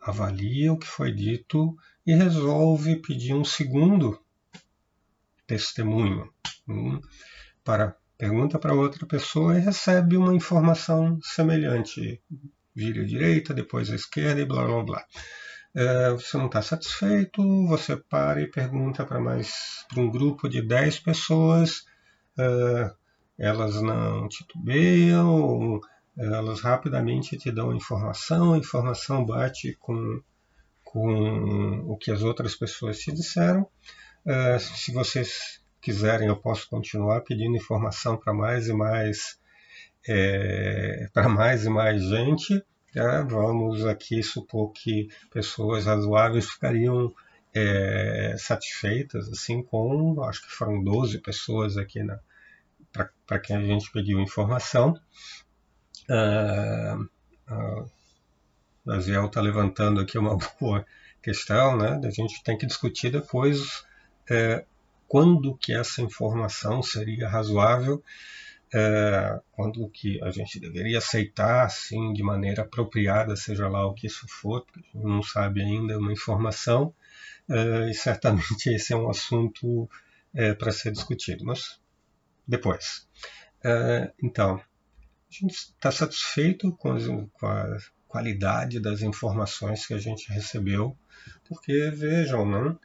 avalia 0.09 0.73
o 0.73 0.77
que 0.77 0.87
foi 0.87 1.11
dito 1.11 1.75
e 2.05 2.13
resolve 2.13 3.01
pedir 3.01 3.33
um 3.33 3.43
segundo 3.43 4.19
testemunho 5.45 6.31
né? 6.67 6.99
para 7.63 7.95
pergunta 8.17 8.57
para 8.57 8.73
outra 8.73 9.05
pessoa 9.05 9.55
e 9.57 9.61
recebe 9.61 10.17
uma 10.17 10.33
informação 10.33 11.19
semelhante. 11.21 12.21
Vira 12.73 13.01
à 13.01 13.05
direita, 13.05 13.53
depois 13.53 13.91
à 13.91 13.95
esquerda 13.95 14.41
e 14.41 14.45
blá 14.45 14.65
blá 14.65 14.83
blá. 14.83 15.05
É, 15.75 16.11
você 16.11 16.37
não 16.37 16.47
está 16.47 16.61
satisfeito, 16.61 17.41
você 17.67 17.95
para 17.95 18.41
e 18.41 18.49
pergunta 18.49 19.05
para 19.05 19.19
mais 19.19 19.85
para 19.87 20.01
um 20.01 20.09
grupo 20.09 20.49
de 20.49 20.61
10 20.61 20.99
pessoas, 20.99 21.85
é, 22.37 22.91
elas 23.37 23.79
não 23.81 24.27
titubeiam, 24.27 25.79
elas 26.17 26.61
rapidamente 26.61 27.37
te 27.37 27.51
dão 27.51 27.75
informação, 27.75 28.53
a 28.53 28.57
informação 28.57 29.23
bate 29.23 29.75
com, 29.79 30.21
com 30.83 31.83
o 31.85 31.97
que 31.97 32.11
as 32.11 32.23
outras 32.23 32.55
pessoas 32.55 32.99
te 32.99 33.11
disseram. 33.11 33.67
É, 34.25 34.57
se 34.59 34.91
vocês 34.91 35.61
quiserem, 35.79 36.27
eu 36.27 36.35
posso 36.35 36.67
continuar 36.69 37.21
pedindo 37.21 37.55
informação 37.55 38.17
para 38.17 38.33
mais 38.33 38.67
e 38.67 38.73
mais 38.73 39.39
é, 40.07 41.07
para 41.13 41.29
mais 41.29 41.65
e 41.65 41.69
mais 41.69 42.01
gente. 42.01 42.63
Tá? 42.93 43.21
Vamos 43.23 43.85
aqui 43.85 44.23
supor 44.23 44.71
que 44.71 45.07
pessoas 45.31 45.85
razoáveis 45.85 46.49
ficariam 46.49 47.13
é, 47.53 48.35
satisfeitas 48.37 49.29
assim 49.29 49.61
com, 49.63 50.23
acho 50.23 50.41
que 50.41 50.51
foram 50.51 50.83
12 50.83 51.19
pessoas 51.19 51.77
aqui 51.77 51.99
para 53.25 53.39
quem 53.39 53.55
a 53.55 53.63
gente 53.63 53.91
pediu 53.91 54.19
informação. 54.19 54.99
Uh, 56.09 57.03
uh, 57.51 57.91
Aziel 58.89 59.25
está 59.25 59.41
levantando 59.41 59.99
aqui 59.99 60.17
uma 60.17 60.37
boa 60.59 60.85
questão, 61.21 61.77
né? 61.77 61.99
A 62.03 62.09
gente 62.09 62.41
tem 62.43 62.57
que 62.57 62.65
discutir 62.65 63.11
depois 63.11 63.85
é, 64.29 64.65
quando 65.07 65.57
que 65.57 65.73
essa 65.73 66.01
informação 66.01 66.81
seria 66.81 67.27
razoável, 67.27 68.03
é, 68.73 69.39
quando 69.51 69.89
que 69.89 70.21
a 70.21 70.31
gente 70.31 70.59
deveria 70.59 70.97
aceitar, 70.97 71.65
assim, 71.65 72.11
de 72.13 72.21
maneira 72.21 72.63
apropriada, 72.63 73.35
seja 73.35 73.67
lá 73.67 73.85
o 73.85 73.93
que 73.93 74.07
isso 74.07 74.27
for, 74.27 74.65
porque 74.65 74.79
a 74.79 74.83
gente 74.83 75.05
não 75.05 75.23
sabe 75.23 75.61
ainda 75.61 75.97
uma 75.97 76.11
informação, 76.11 76.93
é, 77.49 77.89
e 77.89 77.93
certamente 77.93 78.67
esse 78.73 78.93
é 78.93 78.95
um 78.95 79.09
assunto 79.09 79.89
é, 80.33 80.53
para 80.53 80.71
ser 80.71 80.91
discutido, 80.91 81.45
mas 81.45 81.79
depois. 82.45 83.07
É, 83.63 84.11
então, 84.21 84.61
a 85.29 85.33
gente 85.33 85.53
está 85.53 85.91
satisfeito 85.91 86.71
com, 86.73 86.91
as, 86.91 87.05
com 87.05 87.45
a 87.45 87.77
qualidade 88.07 88.79
das 88.79 89.01
informações 89.01 89.85
que 89.85 89.93
a 89.93 89.97
gente 89.97 90.31
recebeu, 90.31 90.97
porque 91.47 91.91
vejam, 91.91 92.45
não? 92.45 92.79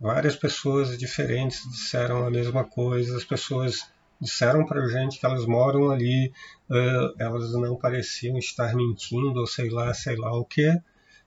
Várias 0.00 0.36
pessoas 0.36 0.98
diferentes 0.98 1.62
disseram 1.70 2.26
a 2.26 2.30
mesma 2.30 2.64
coisa, 2.64 3.16
as 3.16 3.24
pessoas 3.24 3.88
disseram 4.20 4.66
para 4.66 4.82
a 4.82 4.88
gente 4.88 5.18
que 5.18 5.26
elas 5.26 5.46
moram 5.46 5.90
ali, 5.90 6.32
uh, 6.68 7.14
elas 7.18 7.52
não 7.52 7.76
pareciam 7.76 8.36
estar 8.38 8.74
mentindo, 8.74 9.40
ou 9.40 9.46
sei 9.46 9.70
lá, 9.70 9.94
sei 9.94 10.16
lá 10.16 10.32
o 10.36 10.44
que, 10.44 10.80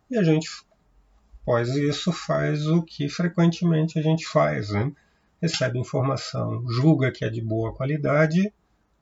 e 0.09 0.17
a 0.17 0.23
gente, 0.23 0.49
após 1.41 1.69
isso, 1.69 2.11
faz 2.11 2.67
o 2.67 2.81
que 2.81 3.07
frequentemente 3.09 3.97
a 3.97 4.01
gente 4.01 4.27
faz, 4.27 4.69
né? 4.69 4.91
recebe 5.41 5.79
informação, 5.79 6.67
julga 6.67 7.11
que 7.11 7.23
é 7.23 7.29
de 7.29 7.41
boa 7.41 7.73
qualidade, 7.73 8.51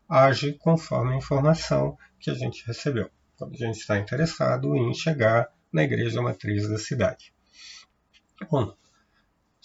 age 0.07 0.53
conforme 0.53 1.13
a 1.13 1.17
informação 1.17 1.97
que 2.19 2.29
a 2.29 2.33
gente 2.33 2.65
recebeu, 2.65 3.09
quando 3.37 3.53
a 3.53 3.57
gente 3.57 3.79
está 3.79 3.97
interessado 3.97 4.75
em 4.75 4.93
chegar 4.93 5.49
na 5.71 5.83
igreja 5.83 6.21
matriz 6.21 6.67
da 6.69 6.77
cidade. 6.77 7.33
Bom, 8.49 8.75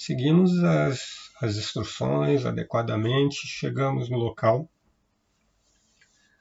Seguimos 0.03 0.65
as, 0.65 1.31
as 1.43 1.57
instruções 1.59 2.47
adequadamente, 2.47 3.47
chegamos 3.47 4.09
no 4.09 4.17
local 4.17 4.67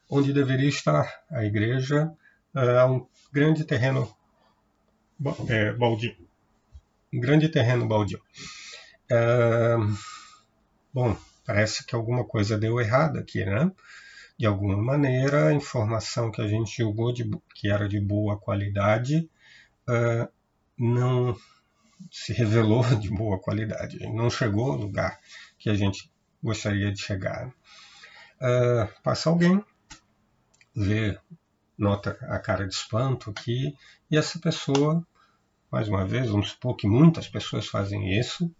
onde 0.09 0.31
deveria 0.31 0.69
estar 0.69 1.25
a 1.29 1.43
igreja, 1.43 2.09
a 2.55 2.85
um 2.85 3.05
grande 3.33 3.65
terreno 3.65 4.09
é, 5.49 5.73
baldio. 5.73 6.15
Um 7.12 7.19
grande 7.19 7.49
terreno 7.49 7.85
baldio. 7.85 8.21
É, 9.12 9.75
bom, 10.93 11.17
parece 11.49 11.83
que 11.83 11.95
alguma 11.95 12.23
coisa 12.23 12.59
deu 12.59 12.79
errado 12.79 13.17
aqui, 13.17 13.43
né? 13.43 13.71
De 14.38 14.45
alguma 14.45 14.77
maneira, 14.77 15.47
a 15.47 15.53
informação 15.53 16.29
que 16.29 16.39
a 16.39 16.47
gente 16.47 16.77
julgou 16.77 17.12
de, 17.12 17.27
que 17.55 17.71
era 17.71 17.89
de 17.89 17.99
boa 17.99 18.39
qualidade 18.39 19.27
uh, 19.89 20.31
não 20.77 21.35
se 22.12 22.33
revelou 22.33 22.83
de 23.01 23.09
boa 23.09 23.39
qualidade. 23.39 23.97
Não 24.13 24.29
chegou 24.29 24.73
ao 24.73 24.77
lugar 24.77 25.19
que 25.57 25.71
a 25.71 25.73
gente 25.73 26.13
gostaria 26.41 26.91
de 26.93 27.01
chegar. 27.01 27.47
Uh, 27.47 29.01
passa 29.01 29.31
alguém, 29.31 29.65
vê, 30.75 31.17
nota 31.75 32.12
a 32.29 32.38
cara 32.38 32.67
de 32.67 32.75
espanto 32.75 33.31
aqui, 33.31 33.75
e 34.12 34.15
essa 34.15 34.38
pessoa, 34.38 35.03
mais 35.71 35.88
uma 35.88 36.05
vez, 36.05 36.29
vamos 36.29 36.51
supor 36.51 36.75
que 36.75 36.88
muitas 36.88 37.27
pessoas 37.27 37.65
fazem 37.65 38.19
isso, 38.19 38.53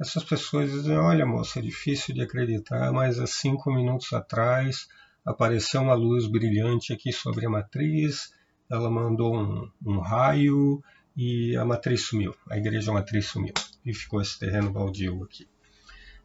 essas 0.00 0.22
pessoas 0.24 0.70
dizem, 0.70 0.96
olha 0.96 1.26
moça, 1.26 1.58
é 1.58 1.62
difícil 1.62 2.14
de 2.14 2.22
acreditar, 2.22 2.92
mas 2.92 3.18
há 3.18 3.26
cinco 3.26 3.72
minutos 3.72 4.12
atrás 4.12 4.86
apareceu 5.24 5.82
uma 5.82 5.94
luz 5.94 6.26
brilhante 6.26 6.92
aqui 6.92 7.12
sobre 7.12 7.46
a 7.46 7.50
matriz, 7.50 8.32
ela 8.70 8.90
mandou 8.90 9.36
um, 9.36 9.70
um 9.84 9.98
raio, 9.98 10.82
e 11.18 11.56
a 11.56 11.64
matriz 11.64 12.02
sumiu, 12.06 12.32
a 12.48 12.56
igreja 12.56 12.92
matriz 12.92 13.26
sumiu 13.26 13.52
e 13.84 13.92
ficou 13.92 14.22
esse 14.22 14.38
terreno 14.38 14.70
baldio 14.70 15.24
aqui. 15.24 15.48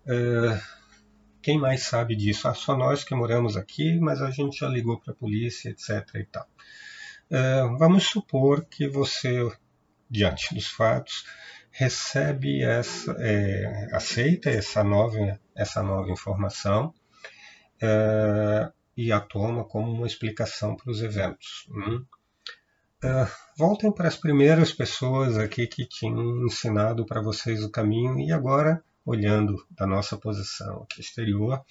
Uh, 0.06 0.62
quem 1.42 1.58
mais 1.58 1.82
sabe 1.82 2.16
disso? 2.16 2.48
Ah, 2.48 2.54
só 2.54 2.78
nós 2.78 3.04
que 3.04 3.16
moramos 3.16 3.58
aqui, 3.58 4.00
mas 4.00 4.22
a 4.22 4.30
gente 4.30 4.60
já 4.60 4.68
ligou 4.68 5.00
para 5.00 5.12
a 5.12 5.16
polícia, 5.16 5.70
etc. 5.70 6.08
E 6.14 6.26
tal. 6.26 6.48
Uh, 7.32 7.76
vamos 7.80 8.04
supor 8.04 8.66
que 8.66 8.88
você, 8.88 9.52
diante 10.08 10.54
dos 10.54 10.68
fatos, 10.68 11.26
recebe 11.74 12.64
essa, 12.64 13.12
é, 13.20 13.90
aceita 13.92 14.50
essa 14.50 14.84
nova, 14.84 15.40
essa 15.56 15.82
nova 15.82 16.10
informação 16.12 16.94
uh, 17.82 18.72
e 18.96 19.12
a 19.12 19.20
toma 19.20 19.66
como 19.66 19.92
uma 19.92 20.06
explicação 20.06 20.76
para 20.76 20.92
os 20.92 21.02
eventos. 21.02 21.68
Hum? 21.72 22.06
Uh, 23.04 23.28
voltem 23.58 23.92
para 23.92 24.08
as 24.08 24.16
primeiras 24.16 24.72
pessoas 24.72 25.36
aqui 25.36 25.66
que 25.66 25.86
tinham 25.86 26.46
ensinado 26.46 27.08
para 27.08 27.22
vocês 27.22 27.64
o 27.64 27.72
caminho 27.72 28.20
e 28.20 28.32
agora, 28.32 28.84
olhando 29.04 29.56
da 29.72 29.88
nossa 29.88 30.16
posição 30.16 30.84
aqui 30.84 31.02
exterior, 31.02 31.66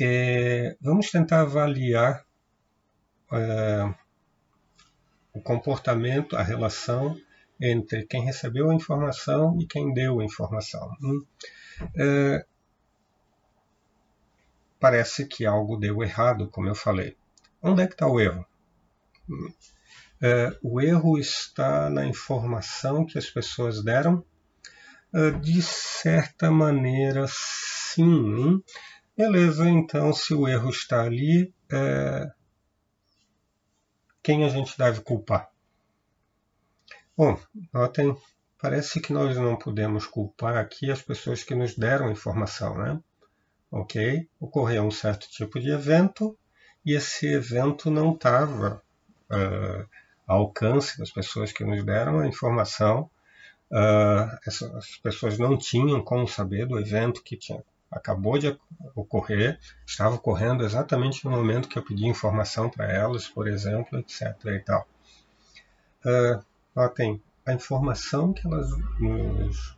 é, 0.00 0.76
vamos 0.80 1.10
tentar 1.12 1.42
avaliar 1.42 2.24
uh, 3.30 3.94
o 5.32 5.40
comportamento, 5.40 6.36
a 6.36 6.42
relação 6.42 7.16
entre 7.62 8.04
quem 8.06 8.24
recebeu 8.24 8.70
a 8.70 8.74
informação 8.74 9.56
e 9.60 9.66
quem 9.66 9.94
deu 9.94 10.20
a 10.20 10.24
informação. 10.24 10.90
Hum? 11.00 11.24
Uh, 11.80 12.44
parece 14.80 15.26
que 15.26 15.46
algo 15.46 15.76
deu 15.76 16.02
errado, 16.02 16.48
como 16.48 16.68
eu 16.68 16.74
falei. 16.74 17.16
Onde 17.62 17.82
é 17.82 17.86
que 17.86 17.94
está 17.94 18.08
o 18.08 18.18
erro? 18.18 18.44
Hum. 19.30 19.52
É, 20.20 20.56
o 20.62 20.80
erro 20.80 21.18
está 21.18 21.88
na 21.88 22.04
informação 22.06 23.04
que 23.04 23.18
as 23.18 23.30
pessoas 23.30 23.82
deram? 23.82 24.24
É, 25.14 25.30
de 25.30 25.60
certa 25.62 26.50
maneira, 26.50 27.26
sim. 27.28 28.62
Beleza, 29.16 29.68
então, 29.68 30.12
se 30.12 30.34
o 30.34 30.48
erro 30.48 30.70
está 30.70 31.02
ali, 31.02 31.52
é... 31.70 32.30
quem 34.22 34.44
a 34.44 34.48
gente 34.48 34.76
deve 34.78 35.00
culpar? 35.02 35.51
Bom, 37.16 37.38
notem, 37.72 38.16
parece 38.60 39.00
que 39.00 39.12
nós 39.12 39.36
não 39.36 39.56
podemos 39.56 40.06
culpar 40.06 40.56
aqui 40.56 40.90
as 40.90 41.02
pessoas 41.02 41.44
que 41.44 41.54
nos 41.54 41.76
deram 41.76 42.10
informação, 42.10 42.76
né? 42.76 43.00
Ok? 43.70 44.28
Ocorreu 44.40 44.84
um 44.84 44.90
certo 44.90 45.28
tipo 45.28 45.60
de 45.60 45.70
evento 45.70 46.36
e 46.84 46.94
esse 46.94 47.26
evento 47.26 47.90
não 47.90 48.12
estava. 48.14 48.82
Uh, 49.30 49.86
alcance 50.26 50.98
das 50.98 51.10
pessoas 51.10 51.52
que 51.52 51.64
nos 51.64 51.84
deram 51.84 52.20
a 52.20 52.26
informação. 52.26 53.10
Uh, 53.70 54.38
essas 54.46 54.96
pessoas 54.98 55.38
não 55.38 55.56
tinham 55.56 56.02
como 56.02 56.28
saber 56.28 56.66
do 56.66 56.78
evento 56.78 57.22
que 57.22 57.36
tinha, 57.36 57.62
acabou 57.90 58.38
de 58.38 58.58
ocorrer, 58.94 59.58
estava 59.86 60.16
ocorrendo 60.16 60.64
exatamente 60.64 61.24
no 61.24 61.30
momento 61.30 61.68
que 61.68 61.78
eu 61.78 61.84
pedi 61.84 62.06
informação 62.06 62.68
para 62.68 62.90
elas, 62.92 63.26
por 63.26 63.48
exemplo, 63.48 63.98
etc. 63.98 64.36
E 64.46 64.60
tal. 64.60 64.86
Uh, 66.04 66.44
notem, 66.74 67.22
a 67.44 67.52
informação 67.52 68.32
que 68.32 68.46
elas 68.46 68.70
nos, 68.98 69.76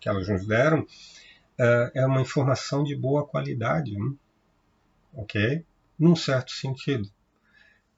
que 0.00 0.08
elas 0.08 0.28
nos 0.28 0.46
deram 0.46 0.80
uh, 0.82 1.90
é 1.94 2.06
uma 2.06 2.20
informação 2.20 2.84
de 2.84 2.94
boa 2.94 3.26
qualidade, 3.26 3.94
hein? 3.94 4.18
ok? 5.14 5.64
Num 5.98 6.14
certo 6.14 6.52
sentido 6.52 7.10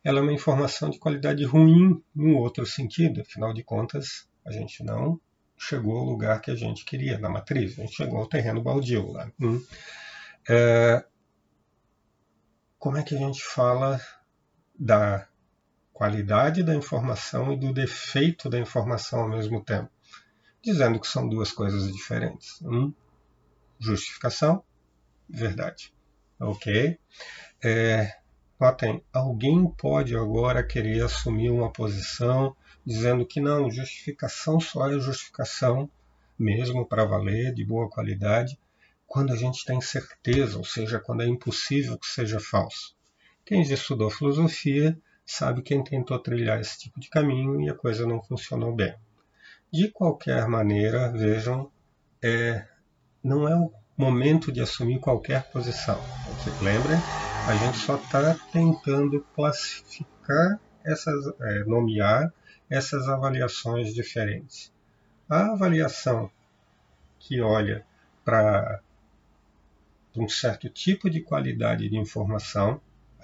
ela 0.03 0.19
é 0.19 0.23
uma 0.23 0.33
informação 0.33 0.91
de 0.91 0.99
qualidade 0.99 1.45
ruim 1.45 2.03
num 2.15 2.37
outro 2.37 2.65
sentido. 2.65 3.21
Afinal 3.21 3.53
de 3.53 3.63
contas, 3.63 4.29
a 4.45 4.51
gente 4.51 4.83
não 4.83 5.21
chegou 5.57 5.99
ao 5.99 6.05
lugar 6.05 6.41
que 6.41 6.51
a 6.51 6.55
gente 6.55 6.85
queria, 6.85 7.19
na 7.19 7.29
matriz. 7.29 7.79
A 7.79 7.83
gente 7.83 7.97
chegou 7.97 8.19
ao 8.19 8.27
terreno 8.27 8.63
baldio 8.63 9.13
lá. 9.13 9.31
Hum. 9.39 9.63
É, 10.49 11.05
como 12.79 12.97
é 12.97 13.03
que 13.03 13.15
a 13.15 13.19
gente 13.19 13.43
fala 13.43 14.01
da 14.79 15.29
qualidade 16.01 16.63
da 16.63 16.75
informação 16.75 17.53
e 17.53 17.59
do 17.59 17.75
defeito 17.75 18.49
da 18.49 18.59
informação 18.59 19.21
ao 19.21 19.29
mesmo 19.29 19.63
tempo, 19.63 19.91
dizendo 20.63 20.99
que 20.99 21.07
são 21.07 21.29
duas 21.29 21.53
coisas 21.53 21.93
diferentes. 21.93 22.59
Um, 22.63 22.91
justificação, 23.79 24.65
verdade. 25.29 25.93
Ok? 26.41 26.99
É, 27.63 28.17
notem, 28.59 29.05
alguém 29.13 29.71
pode 29.73 30.17
agora 30.17 30.67
querer 30.67 31.05
assumir 31.05 31.51
uma 31.51 31.71
posição 31.71 32.57
dizendo 32.83 33.27
que 33.27 33.39
não, 33.39 33.71
justificação 33.71 34.59
só 34.59 34.91
é 34.91 34.99
justificação, 34.99 35.87
mesmo 36.39 36.87
para 36.87 37.05
valer, 37.05 37.53
de 37.53 37.63
boa 37.63 37.91
qualidade, 37.91 38.59
quando 39.07 39.35
a 39.35 39.37
gente 39.37 39.67
tem 39.67 39.83
certeza, 39.83 40.57
ou 40.57 40.65
seja, 40.65 40.99
quando 40.99 41.25
é 41.25 41.27
impossível 41.27 41.99
que 41.99 42.07
seja 42.07 42.41
falso. 42.41 42.97
Quem 43.45 43.63
já 43.63 43.75
estudou 43.75 44.09
filosofia 44.09 44.99
sabe 45.31 45.63
quem 45.63 45.83
tentou 45.83 46.19
trilhar 46.19 46.61
esse 46.61 46.77
tipo 46.77 46.99
de 46.99 47.09
caminho 47.09 47.61
e 47.61 47.71
a 47.71 47.75
coisa 47.75 48.05
não 48.05 48.21
funcionou 48.21 48.75
bem. 48.75 48.95
De 49.73 49.89
qualquer 49.89 50.49
maneira, 50.49 51.09
vejam, 51.09 51.71
é, 52.21 52.67
não 53.23 53.47
é 53.47 53.55
o 53.55 53.73
momento 53.97 54.51
de 54.51 54.61
assumir 54.61 54.99
qualquer 54.99 55.49
posição. 55.53 56.01
Lembrem, 56.61 56.99
a 57.47 57.55
gente 57.55 57.79
só 57.79 57.95
está 57.95 58.35
tentando 58.53 59.25
classificar 59.35 60.59
essas, 60.85 61.33
é, 61.41 61.65
nomear 61.65 62.33
essas 62.69 63.09
avaliações 63.09 63.95
diferentes. 63.95 64.73
A 65.29 65.53
avaliação 65.53 66.29
que 67.21 67.41
olha 67.41 67.87
para 68.25 68.81
um 70.17 70.29
certo 70.29 70.69
tipo 70.69 71.09
de 71.09 71.21
qualidade 71.21 71.89
de 71.89 71.97
informação 71.97 72.81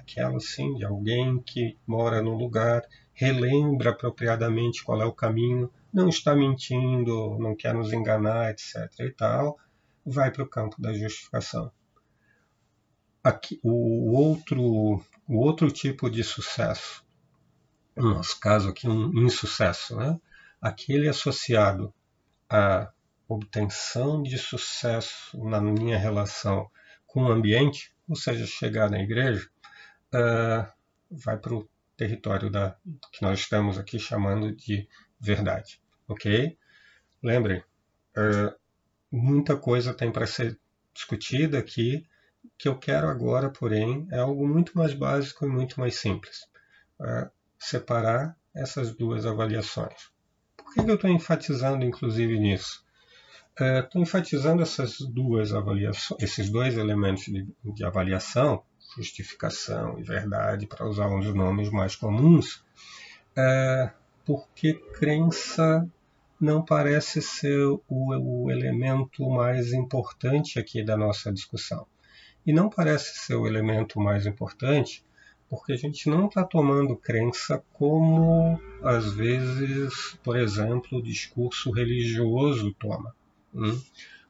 aquela 0.07 0.39
sim 0.39 0.75
de 0.77 0.85
alguém 0.85 1.43
que 1.43 1.77
mora 1.85 2.23
no 2.23 2.37
lugar, 2.37 2.83
relembra 3.13 3.91
apropriadamente 3.91 4.85
qual 4.85 5.03
é 5.03 5.05
o 5.05 5.13
caminho, 5.13 5.71
não 5.93 6.09
está 6.09 6.35
mentindo, 6.35 7.37
não 7.41 7.57
quer 7.57 7.75
nos 7.75 7.93
enganar, 7.93 8.51
etc. 8.51 8.89
e 9.01 9.11
tal, 9.11 9.59
vai 10.05 10.31
para 10.31 10.45
o 10.45 10.49
campo 10.49 10.81
da 10.81 10.93
justificação. 10.95 11.73
Aqui, 13.25 13.59
o, 13.65 14.13
outro, 14.13 14.63
o 15.29 15.37
outro 15.39 15.71
tipo 15.73 16.09
de 16.09 16.23
sucesso, 16.23 17.05
no 17.97 18.15
nosso 18.15 18.39
caso 18.39 18.69
aqui 18.69 18.89
um 18.89 19.11
insucesso, 19.27 19.97
né? 19.97 20.21
aquele 20.61 21.09
associado 21.09 21.93
à 22.49 22.93
obtenção 23.29 24.23
de 24.23 24.39
sucesso 24.39 25.37
na 25.45 25.61
minha 25.61 25.99
relação 25.99 26.71
com 27.07 27.25
o 27.25 27.33
ambiente, 27.33 27.93
ou 28.09 28.15
seja, 28.15 28.47
chegar 28.47 28.89
na 28.89 29.01
igreja, 29.01 29.49
uh, 30.17 30.67
vai 31.11 31.37
para 31.37 31.55
o 31.55 31.69
território 31.97 32.51
da, 32.51 32.77
que 33.13 33.23
nós 33.23 33.41
estamos 33.41 33.79
aqui 33.79 33.99
chamando 33.99 34.55
de 34.55 34.89
verdade. 35.21 35.81
Ok? 36.09 36.57
Lembrem, 37.23 37.61
uh, 38.17 38.55
muita 39.11 39.57
coisa 39.57 39.95
tem 39.95 40.11
para 40.11 40.27
ser 40.27 40.59
discutida 40.95 41.59
aqui. 41.59 42.07
que 42.57 42.69
eu 42.69 42.79
quero 42.79 43.09
agora, 43.09 43.51
porém, 43.51 44.07
é 44.13 44.19
algo 44.19 44.47
muito 44.47 44.77
mais 44.79 44.95
básico 44.95 45.45
e 45.45 45.49
muito 45.49 45.81
mais 45.81 45.97
simples. 45.97 46.47
Uh, 47.01 47.29
separar 47.59 48.37
essas 48.55 48.95
duas 48.95 49.27
avaliações. 49.27 50.11
Por 50.57 50.73
que 50.73 50.81
eu 50.81 50.95
estou 50.95 51.11
enfatizando, 51.11 51.85
inclusive, 51.85 52.39
nisso? 52.39 52.85
Estou 53.59 54.01
uh, 54.01 54.05
enfatizando 54.05 54.63
essas 54.63 54.99
duas 54.99 55.53
avaliações, 55.53 56.23
esses 56.23 56.51
dois 56.51 56.77
elementos 56.77 57.25
de, 57.25 57.47
de 57.65 57.85
avaliação, 57.85 58.63
justificação 58.97 59.99
e 59.99 60.03
verdade, 60.03 60.67
para 60.67 60.87
usar 60.87 61.09
um 61.09 61.21
dos 61.21 61.35
nomes 61.35 61.71
mais 61.71 61.95
comuns, 61.95 62.65
é 63.37 63.91
porque 64.25 64.75
crença 64.75 65.89
não 66.41 66.65
parece 66.65 67.23
ser 67.23 67.59
o, 67.67 67.83
o 67.89 68.51
elemento 68.51 69.29
mais 69.31 69.73
importante 69.73 70.59
aqui 70.59 70.83
da 70.85 70.97
nossa 70.97 71.33
discussão. 71.33 71.87
E 72.45 72.53
não 72.53 72.69
parece 72.69 73.19
ser 73.19 73.35
o 73.35 73.47
elemento 73.47 74.01
mais 74.01 74.27
importante 74.27 75.05
porque 75.49 75.73
a 75.73 75.77
gente 75.77 76.09
não 76.09 76.27
está 76.27 76.45
tomando 76.45 76.97
crença 76.97 77.63
como, 77.73 78.61
às 78.83 79.13
vezes, 79.13 80.19
por 80.23 80.37
exemplo, 80.37 80.99
o 80.99 81.03
discurso 81.03 81.71
religioso 81.71 82.75
toma. 82.79 83.15
Hum? 83.55 83.81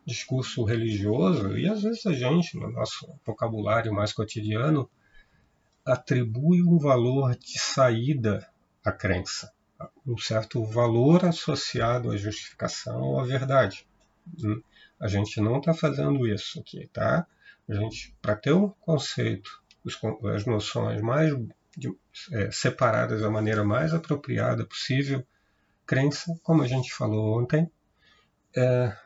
Discurso 0.06 0.62
religioso, 0.62 1.58
e 1.58 1.68
às 1.68 1.82
vezes 1.82 2.06
a 2.06 2.12
gente, 2.12 2.56
no 2.56 2.70
nosso 2.70 3.12
vocabulário 3.26 3.92
mais 3.92 4.12
cotidiano, 4.12 4.88
atribui 5.84 6.62
um 6.62 6.78
valor 6.78 7.36
de 7.36 7.58
saída 7.58 8.48
à 8.84 8.92
crença, 8.92 9.52
um 10.06 10.16
certo 10.16 10.64
valor 10.64 11.24
associado 11.24 12.12
à 12.12 12.16
justificação 12.16 13.00
ou 13.00 13.20
à 13.20 13.24
verdade. 13.24 13.86
Hum? 14.42 14.62
A 14.98 15.08
gente 15.08 15.40
não 15.40 15.58
está 15.58 15.74
fazendo 15.74 16.26
isso 16.26 16.60
aqui, 16.60 16.88
tá? 16.92 17.26
A 17.68 17.74
gente, 17.74 18.14
para 18.22 18.36
ter 18.36 18.52
um 18.52 18.68
conceito, 18.80 19.62
as 20.34 20.46
noções 20.46 21.00
mais 21.02 21.32
é, 22.32 22.50
separadas 22.50 23.20
da 23.20 23.30
maneira 23.30 23.64
mais 23.64 23.92
apropriada 23.92 24.64
possível, 24.64 25.26
crença, 25.84 26.34
como 26.42 26.62
a 26.62 26.66
gente 26.66 26.92
falou 26.92 27.40
ontem, 27.40 27.70
é, 28.56 28.96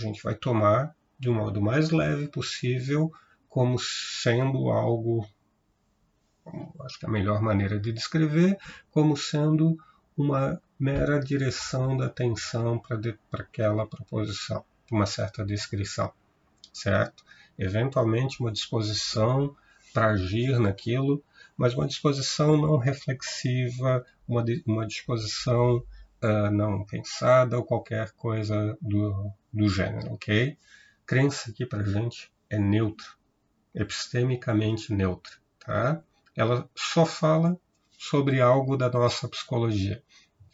a 0.00 0.06
gente 0.06 0.22
vai 0.22 0.34
tomar 0.34 0.94
de 1.18 1.28
um 1.28 1.34
modo 1.34 1.60
mais 1.60 1.90
leve 1.90 2.28
possível, 2.28 3.12
como 3.48 3.78
sendo 3.78 4.70
algo, 4.70 5.26
acho 6.82 6.98
que 6.98 7.04
é 7.04 7.08
a 7.08 7.12
melhor 7.12 7.42
maneira 7.42 7.78
de 7.78 7.92
descrever, 7.92 8.56
como 8.90 9.16
sendo 9.16 9.76
uma 10.16 10.60
mera 10.78 11.20
direção 11.20 11.96
da 11.96 12.06
atenção 12.06 12.78
para 12.78 13.42
aquela 13.42 13.86
proposição, 13.86 14.64
uma 14.90 15.04
certa 15.04 15.44
descrição, 15.44 16.10
certo? 16.72 17.22
Eventualmente 17.58 18.40
uma 18.40 18.50
disposição 18.50 19.54
para 19.92 20.12
agir 20.12 20.58
naquilo, 20.58 21.22
mas 21.56 21.74
uma 21.74 21.86
disposição 21.86 22.56
não 22.56 22.78
reflexiva, 22.78 24.06
uma, 24.26 24.42
uma 24.66 24.86
disposição 24.86 25.84
uh, 26.22 26.50
não 26.50 26.86
pensada 26.86 27.58
ou 27.58 27.64
qualquer 27.64 28.12
coisa 28.12 28.76
do, 28.80 29.30
do 29.52 29.68
gênero, 29.68 30.12
ok? 30.12 30.56
Crença 31.06 31.50
aqui 31.50 31.66
para 31.66 31.84
gente 31.84 32.30
é 32.48 32.58
neutra, 32.58 33.06
epistemicamente 33.74 34.92
neutra, 34.92 35.32
tá? 35.58 36.02
Ela 36.36 36.68
só 36.74 37.04
fala 37.04 37.58
sobre 37.90 38.40
algo 38.40 38.76
da 38.76 38.88
nossa 38.88 39.28
psicologia, 39.28 40.02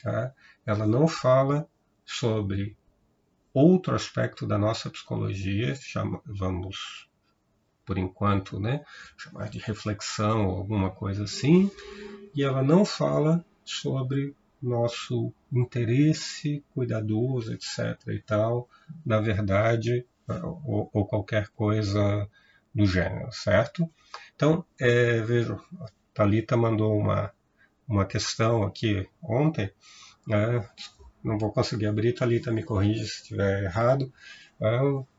tá? 0.03 0.35
Ela 0.65 0.87
não 0.87 1.07
fala 1.07 1.69
sobre 2.05 2.77
outro 3.53 3.95
aspecto 3.95 4.47
da 4.47 4.59
nossa 4.59 4.91
psicologia, 4.91 5.75
chama, 5.75 6.21
vamos 6.27 7.09
por 7.87 7.97
enquanto, 7.97 8.59
né, 8.59 8.85
chamar 9.17 9.49
de 9.49 9.59
reflexão 9.61 10.49
ou 10.49 10.57
alguma 10.57 10.91
coisa 10.91 11.25
assim, 11.25 11.71
e 12.35 12.43
ela 12.43 12.63
não 12.63 12.85
fala 12.85 13.45
sobre 13.65 14.35
nosso 14.61 15.33
interesse 15.59 16.65
cuidadoso, 16.75 17.53
etc. 17.53 17.99
e 18.09 18.21
tal, 18.21 18.69
na 19.05 19.21
verdade, 19.21 20.07
ou, 20.65 20.91
ou 20.93 21.07
qualquer 21.07 21.49
coisa 21.49 22.29
do 22.75 22.87
gênero, 22.87 23.31
certo? 23.33 23.91
Então, 24.35 24.65
é, 24.79 25.21
vejo, 25.21 25.55
a 25.81 25.87
Thalita 26.13 26.57
mandou 26.57 26.97
uma, 26.97 27.33
uma 27.89 28.05
questão 28.05 28.63
aqui 28.63 29.09
ontem, 29.23 29.71
né? 30.27 30.69
não 31.25 31.39
vou 31.39 31.51
conseguir 31.51 31.87
abrir, 31.87 32.13
Thalita 32.13 32.53
me 32.53 32.63
corrige 32.63 33.07
se 33.07 33.23
estiver 33.23 33.65
errado. 33.65 34.13
É, 34.61 34.79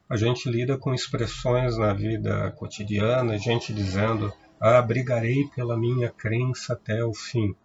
a 0.10 0.15
gente 0.15 0.50
lida 0.50 0.78
com 0.78 0.93
expressões 0.93 1.78
na 1.78 1.93
vida 1.93 2.52
cotidiana, 2.52 3.38
gente 3.38 3.73
dizendo, 3.73 4.34
ah, 4.60 4.82
brigarei 4.82 5.45
pela 5.56 5.78
minha 5.78 6.10
crença 6.10 6.73
até 6.73 7.04
o 7.04 7.13
fim. 7.13 7.56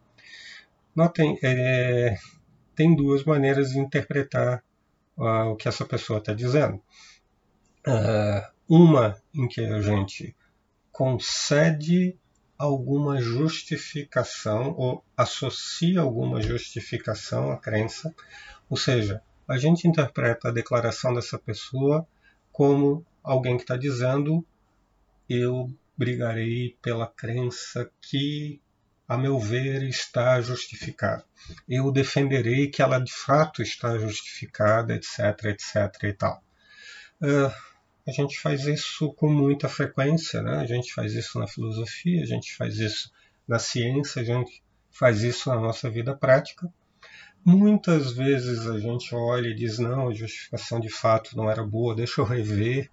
Notem, 0.95 1.39
é, 1.43 2.17
tem 2.75 2.95
duas 2.95 3.25
maneiras 3.25 3.71
de 3.71 3.79
interpretar 3.79 4.63
uh, 5.17 5.51
o 5.51 5.57
que 5.57 5.69
essa 5.69 5.85
pessoa 5.85 6.19
está 6.19 6.33
dizendo. 6.33 6.81
Uh, 7.87 8.53
uma 8.69 9.21
em 9.35 9.49
que 9.49 9.61
a 9.61 9.81
gente 9.81 10.35
concede 10.91 12.17
alguma 12.57 13.21
justificação 13.21 14.75
ou 14.77 15.05
associa 15.17 16.01
alguma 16.01 16.41
justificação 16.41 17.51
à 17.51 17.57
crença, 17.57 18.15
ou 18.71 18.77
seja, 18.77 19.21
a 19.49 19.59
gente 19.59 19.89
interpreta 19.89 20.49
a 20.49 20.53
declaração 20.53 21.13
dessa 21.13 21.39
pessoa 21.39 22.07
como 22.53 23.05
alguém 23.23 23.57
que 23.57 23.65
está 23.65 23.77
dizendo 23.77 24.45
eu 25.29 25.73
brigarei 25.97 26.77
pela 26.81 27.07
crença 27.07 27.91
que 28.01 28.61
a 29.13 29.19
meu 29.19 29.39
ver, 29.39 29.83
está 29.83 30.41
justificada. 30.41 31.23
Eu 31.69 31.93
defenderei 31.93 32.69
que 32.69 32.81
ela 32.81 32.99
de 32.99 33.13
fato 33.13 33.61
está 33.61 33.99
justificada, 33.99 34.95
etc, 34.95 35.45
etc 35.45 36.03
e 36.05 36.13
tal. 36.15 36.43
Uh, 37.21 37.53
a 38.07 38.11
gente 38.11 38.41
faz 38.41 38.65
isso 38.65 39.13
com 39.13 39.29
muita 39.29 39.69
frequência, 39.69 40.41
né? 40.41 40.61
A 40.61 40.65
gente 40.65 40.95
faz 40.95 41.13
isso 41.13 41.39
na 41.39 41.47
filosofia, 41.47 42.23
a 42.23 42.27
gente 42.27 42.57
faz 42.57 42.79
isso 42.79 43.13
na 43.47 43.59
ciência, 43.59 44.23
a 44.23 44.25
gente 44.25 44.63
faz 44.91 45.23
isso 45.23 45.51
na 45.51 45.61
nossa 45.61 45.91
vida 45.91 46.17
prática. 46.17 46.73
Muitas 47.45 48.13
vezes 48.13 48.67
a 48.67 48.79
gente 48.79 49.15
olha 49.15 49.49
e 49.49 49.55
diz: 49.55 49.79
não, 49.79 50.09
a 50.09 50.15
justificação 50.15 50.81
de 50.81 50.89
fato 50.89 51.37
não 51.37 51.51
era 51.51 51.63
boa, 51.63 51.95
deixa 51.95 52.23
eu 52.23 52.25
rever 52.25 52.91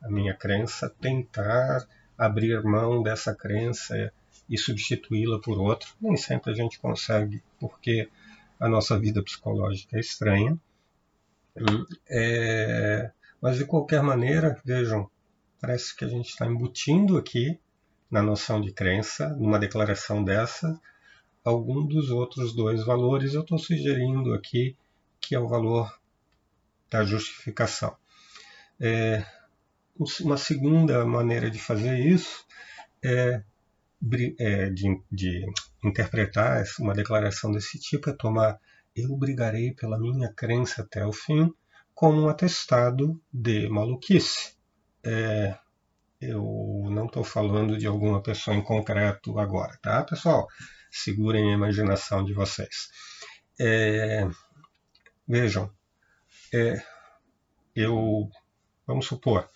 a 0.00 0.08
minha 0.08 0.34
crença, 0.34 0.88
tentar 1.00 1.84
abrir 2.16 2.62
mão 2.62 3.02
dessa 3.02 3.34
crença 3.34 4.12
e 4.52 4.58
substituí-la 4.58 5.40
por 5.40 5.58
outra. 5.58 5.88
Nem 5.98 6.14
sempre 6.14 6.52
a 6.52 6.54
gente 6.54 6.78
consegue, 6.78 7.42
porque 7.58 8.10
a 8.60 8.68
nossa 8.68 8.98
vida 8.98 9.22
psicológica 9.22 9.96
é 9.96 10.00
estranha. 10.00 10.60
É, 12.06 13.10
mas 13.40 13.56
de 13.56 13.64
qualquer 13.64 14.02
maneira, 14.02 14.60
vejam, 14.62 15.10
parece 15.58 15.96
que 15.96 16.04
a 16.04 16.08
gente 16.08 16.28
está 16.28 16.46
embutindo 16.46 17.16
aqui 17.16 17.58
na 18.10 18.22
noção 18.22 18.60
de 18.60 18.72
crença, 18.72 19.30
numa 19.30 19.58
declaração 19.58 20.22
dessa, 20.22 20.78
algum 21.42 21.86
dos 21.86 22.10
outros 22.10 22.54
dois 22.54 22.84
valores. 22.84 23.32
Eu 23.32 23.40
estou 23.40 23.58
sugerindo 23.58 24.34
aqui 24.34 24.76
que 25.18 25.34
é 25.34 25.40
o 25.40 25.48
valor 25.48 25.98
da 26.90 27.04
justificação. 27.04 27.96
É, 28.78 29.24
uma 30.20 30.36
segunda 30.36 31.06
maneira 31.06 31.50
de 31.50 31.58
fazer 31.58 31.98
isso 32.00 32.44
é 33.02 33.42
de, 34.02 34.34
de 35.10 35.46
interpretar 35.84 36.64
uma 36.80 36.92
declaração 36.92 37.52
desse 37.52 37.78
tipo 37.78 38.10
é 38.10 38.12
tomar 38.12 38.58
eu 38.94 39.16
brigarei 39.16 39.72
pela 39.72 39.98
minha 39.98 40.30
crença 40.32 40.82
até 40.82 41.06
o 41.06 41.12
fim 41.12 41.52
como 41.94 42.22
um 42.22 42.28
atestado 42.28 43.20
de 43.32 43.68
maluquice. 43.68 44.54
É, 45.04 45.56
eu 46.20 46.42
não 46.90 47.06
estou 47.06 47.24
falando 47.24 47.78
de 47.78 47.86
alguma 47.86 48.22
pessoa 48.22 48.56
em 48.56 48.62
concreto 48.62 49.38
agora, 49.38 49.78
tá, 49.80 50.04
pessoal? 50.04 50.46
Segurem 50.90 51.50
a 51.50 51.54
imaginação 51.54 52.24
de 52.24 52.34
vocês. 52.34 52.88
É, 53.58 54.26
vejam, 55.26 55.70
é, 56.52 56.82
eu, 57.74 58.28
vamos 58.86 59.06
supor, 59.06 59.48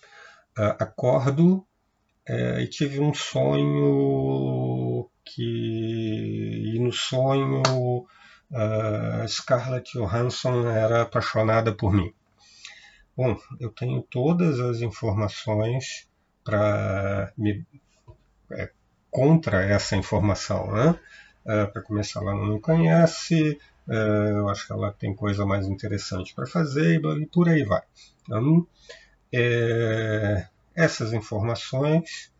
acordo 0.55 1.67
é, 2.27 2.61
e 2.61 2.67
tive 2.67 2.99
um 2.99 3.13
sonho 3.13 5.09
que 5.23 6.73
e 6.75 6.79
no 6.79 6.91
sonho 6.91 7.61
uh, 8.51 9.27
Scarlett 9.27 9.91
Johansson 9.93 10.67
era 10.69 11.03
apaixonada 11.03 11.73
por 11.73 11.93
mim. 11.93 12.13
Bom, 13.15 13.37
eu 13.59 13.69
tenho 13.69 14.01
todas 14.03 14.59
as 14.59 14.81
informações 14.81 16.07
para 16.43 17.31
me 17.37 17.65
é, 18.51 18.69
contra 19.09 19.63
essa 19.63 19.95
informação, 19.95 20.71
né? 20.71 20.99
É, 21.45 21.65
para 21.65 21.81
começar, 21.81 22.19
ela 22.21 22.33
não 22.33 22.53
me 22.53 22.59
conhece, 22.59 23.57
é, 23.89 24.31
eu 24.31 24.49
acho 24.49 24.67
que 24.67 24.73
ela 24.73 24.91
tem 24.91 25.15
coisa 25.15 25.45
mais 25.45 25.65
interessante 25.65 26.35
para 26.35 26.45
fazer 26.45 27.01
e 27.01 27.25
por 27.25 27.49
aí 27.49 27.63
vai. 27.63 27.81
Então, 28.23 28.67
é, 29.33 30.45
essas 30.77 31.11
informações, 31.11 32.31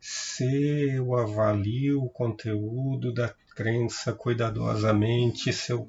se 0.00 0.96
eu 0.96 1.16
avalio 1.16 2.02
o 2.02 2.10
conteúdo 2.10 3.14
da 3.14 3.32
crença 3.54 4.12
cuidadosamente, 4.12 5.52
se 5.52 5.70
eu 5.70 5.86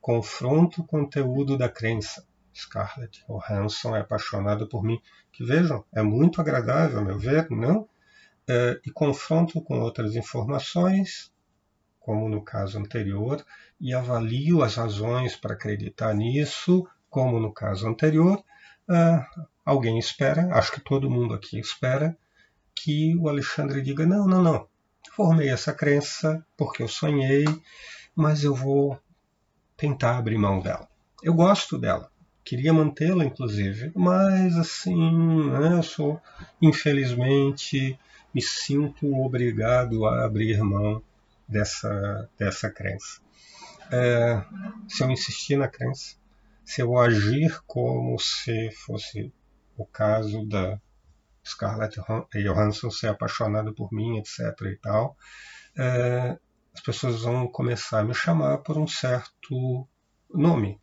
confronto 0.00 0.82
o 0.82 0.86
conteúdo 0.86 1.58
da 1.58 1.68
crença, 1.68 2.24
Scarlett 2.54 3.24
Johansson 3.26 3.96
é 3.96 4.00
apaixonada 4.00 4.68
por 4.68 4.84
mim, 4.84 5.00
que 5.32 5.44
vejam, 5.44 5.84
é 5.92 6.00
muito 6.00 6.40
agradável, 6.40 7.00
a 7.00 7.04
meu 7.04 7.18
ver, 7.18 7.50
não? 7.50 7.88
É, 8.48 8.80
e 8.86 8.90
confronto 8.92 9.60
com 9.60 9.80
outras 9.80 10.14
informações, 10.14 11.32
como 11.98 12.28
no 12.28 12.42
caso 12.42 12.78
anterior, 12.78 13.44
e 13.80 13.92
avalio 13.92 14.62
as 14.62 14.76
razões 14.76 15.34
para 15.34 15.54
acreditar 15.54 16.14
nisso, 16.14 16.86
como 17.08 17.40
no 17.40 17.52
caso 17.52 17.88
anterior, 17.88 18.38
uh, 18.88 19.44
alguém 19.70 19.98
espera, 19.98 20.48
acho 20.52 20.72
que 20.72 20.80
todo 20.80 21.10
mundo 21.10 21.32
aqui 21.32 21.58
espera, 21.58 22.16
que 22.74 23.16
o 23.16 23.28
Alexandre 23.28 23.80
diga: 23.80 24.04
não, 24.04 24.26
não, 24.26 24.42
não, 24.42 24.66
formei 25.12 25.48
essa 25.48 25.72
crença 25.72 26.44
porque 26.56 26.82
eu 26.82 26.88
sonhei, 26.88 27.44
mas 28.14 28.42
eu 28.42 28.54
vou 28.54 28.98
tentar 29.76 30.18
abrir 30.18 30.36
mão 30.36 30.60
dela. 30.60 30.88
Eu 31.22 31.34
gosto 31.34 31.78
dela, 31.78 32.10
queria 32.44 32.72
mantê-la 32.72 33.24
inclusive, 33.24 33.92
mas 33.94 34.56
assim, 34.56 35.48
né, 35.50 35.74
eu 35.74 35.82
sou, 35.82 36.20
infelizmente, 36.60 37.98
me 38.34 38.42
sinto 38.42 39.06
obrigado 39.20 40.04
a 40.04 40.24
abrir 40.24 40.60
mão 40.62 41.02
dessa, 41.46 42.28
dessa 42.36 42.68
crença. 42.70 43.20
É, 43.92 44.42
se 44.88 45.02
eu 45.02 45.10
insistir 45.10 45.56
na 45.56 45.68
crença, 45.68 46.16
se 46.64 46.80
eu 46.80 46.96
agir 46.96 47.60
como 47.66 48.18
se 48.18 48.70
fosse 48.70 49.32
o 49.82 49.86
caso 49.86 50.46
da 50.46 50.80
Scarlett 51.44 52.00
Johansson 52.34 52.90
ser 52.90 53.08
apaixonada 53.08 53.72
por 53.72 53.92
mim, 53.92 54.18
etc. 54.18 54.38
e 54.62 54.76
tal, 54.76 55.16
é, 55.76 56.38
as 56.74 56.80
pessoas 56.80 57.22
vão 57.22 57.48
começar 57.48 58.00
a 58.00 58.04
me 58.04 58.14
chamar 58.14 58.58
por 58.58 58.78
um 58.78 58.86
certo 58.86 59.88
nome, 60.32 60.78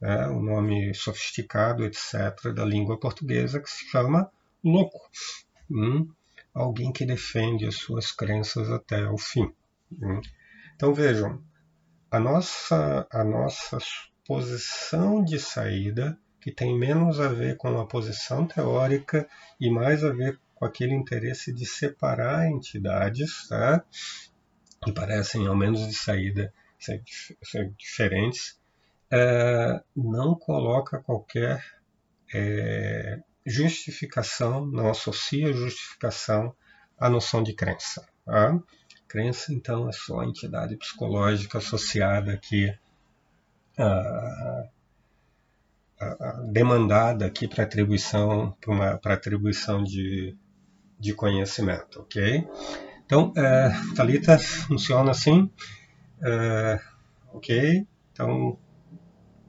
né, 0.00 0.28
um 0.28 0.42
nome 0.42 0.94
sofisticado, 0.94 1.84
etc., 1.84 2.52
da 2.54 2.64
língua 2.64 2.98
portuguesa, 2.98 3.60
que 3.60 3.70
se 3.70 3.88
chama 3.88 4.30
louco. 4.62 4.98
Hum? 5.70 6.08
Alguém 6.52 6.92
que 6.92 7.06
defende 7.06 7.66
as 7.66 7.76
suas 7.76 8.10
crenças 8.10 8.70
até 8.70 9.08
o 9.08 9.16
fim. 9.16 9.52
Hum? 9.92 10.20
Então 10.74 10.92
vejam, 10.92 11.42
a 12.10 12.18
nossa, 12.18 13.06
a 13.10 13.22
nossa 13.22 13.78
posição 14.26 15.22
de 15.24 15.38
saída 15.38 16.18
que 16.40 16.50
tem 16.50 16.76
menos 16.76 17.20
a 17.20 17.28
ver 17.28 17.56
com 17.56 17.78
a 17.78 17.86
posição 17.86 18.46
teórica 18.46 19.28
e 19.60 19.70
mais 19.70 20.02
a 20.02 20.10
ver 20.10 20.38
com 20.54 20.64
aquele 20.64 20.94
interesse 20.94 21.52
de 21.52 21.66
separar 21.66 22.48
entidades, 22.50 23.46
tá? 23.48 23.84
que 24.82 24.92
parecem, 24.92 25.46
ao 25.46 25.56
menos 25.56 25.86
de 25.86 25.94
saída, 25.94 26.52
ser, 26.78 27.02
ser 27.42 27.72
diferentes, 27.78 28.58
é, 29.10 29.82
não 29.94 30.34
coloca 30.34 31.02
qualquer 31.02 31.62
é, 32.32 33.20
justificação, 33.44 34.64
não 34.66 34.88
associa 34.90 35.52
justificação 35.52 36.54
à 36.98 37.10
noção 37.10 37.42
de 37.42 37.52
crença. 37.52 38.06
Tá? 38.24 38.58
Crença, 39.06 39.52
então, 39.52 39.88
é 39.88 39.92
só 39.92 40.20
a 40.20 40.26
entidade 40.26 40.76
psicológica 40.76 41.58
associada 41.58 42.32
aqui 42.32 42.72
demandada 46.48 47.26
aqui 47.26 47.46
para 47.46 47.64
atribuição 47.64 48.56
para 49.02 49.14
atribuição 49.14 49.82
de, 49.84 50.36
de 50.98 51.12
conhecimento, 51.14 52.00
ok? 52.00 52.46
Então, 53.04 53.32
é, 53.36 53.70
Talita 53.94 54.38
funciona 54.38 55.10
assim, 55.10 55.50
é, 56.22 56.80
ok? 57.32 57.86
Então, 58.12 58.58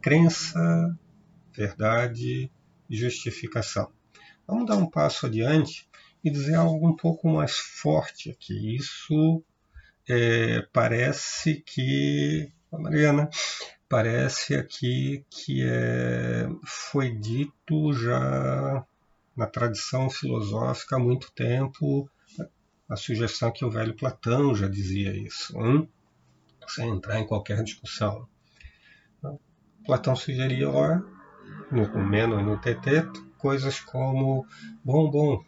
crença, 0.01 0.97
verdade 1.55 2.51
justificação. 2.89 3.91
Vamos 4.45 4.65
dar 4.65 4.75
um 4.75 4.89
passo 4.89 5.25
adiante 5.25 5.89
e 6.23 6.29
dizer 6.29 6.55
algo 6.55 6.87
um 6.87 6.95
pouco 6.95 7.29
mais 7.29 7.57
forte 7.57 8.29
aqui. 8.29 8.75
Isso 8.75 9.43
é, 10.07 10.61
parece 10.73 11.63
que, 11.65 12.51
Mariana, 12.79 13.29
parece 13.89 14.55
aqui 14.55 15.25
que 15.29 15.63
é, 15.65 16.47
foi 16.65 17.13
dito 17.13 17.93
já 17.93 18.85
na 19.35 19.45
tradição 19.45 20.09
filosófica 20.09 20.95
há 20.95 20.99
muito 20.99 21.31
tempo, 21.33 22.09
a 22.89 22.95
sugestão 22.95 23.51
que 23.51 23.65
o 23.65 23.69
velho 23.69 23.95
Platão 23.95 24.55
já 24.55 24.67
dizia 24.67 25.15
isso, 25.15 25.57
hein? 25.59 25.89
sem 26.67 26.89
entrar 26.89 27.19
em 27.19 27.27
qualquer 27.27 27.61
discussão. 27.63 28.27
Platão 29.85 30.15
sugeria 30.15 30.69
lá, 30.69 31.03
no 31.71 32.07
Meno 32.07 32.39
e 32.39 32.43
no 32.43 32.57
TT, 32.57 33.07
coisas 33.37 33.79
como: 33.79 34.45
bom, 34.83 35.09
bom, 35.09 35.43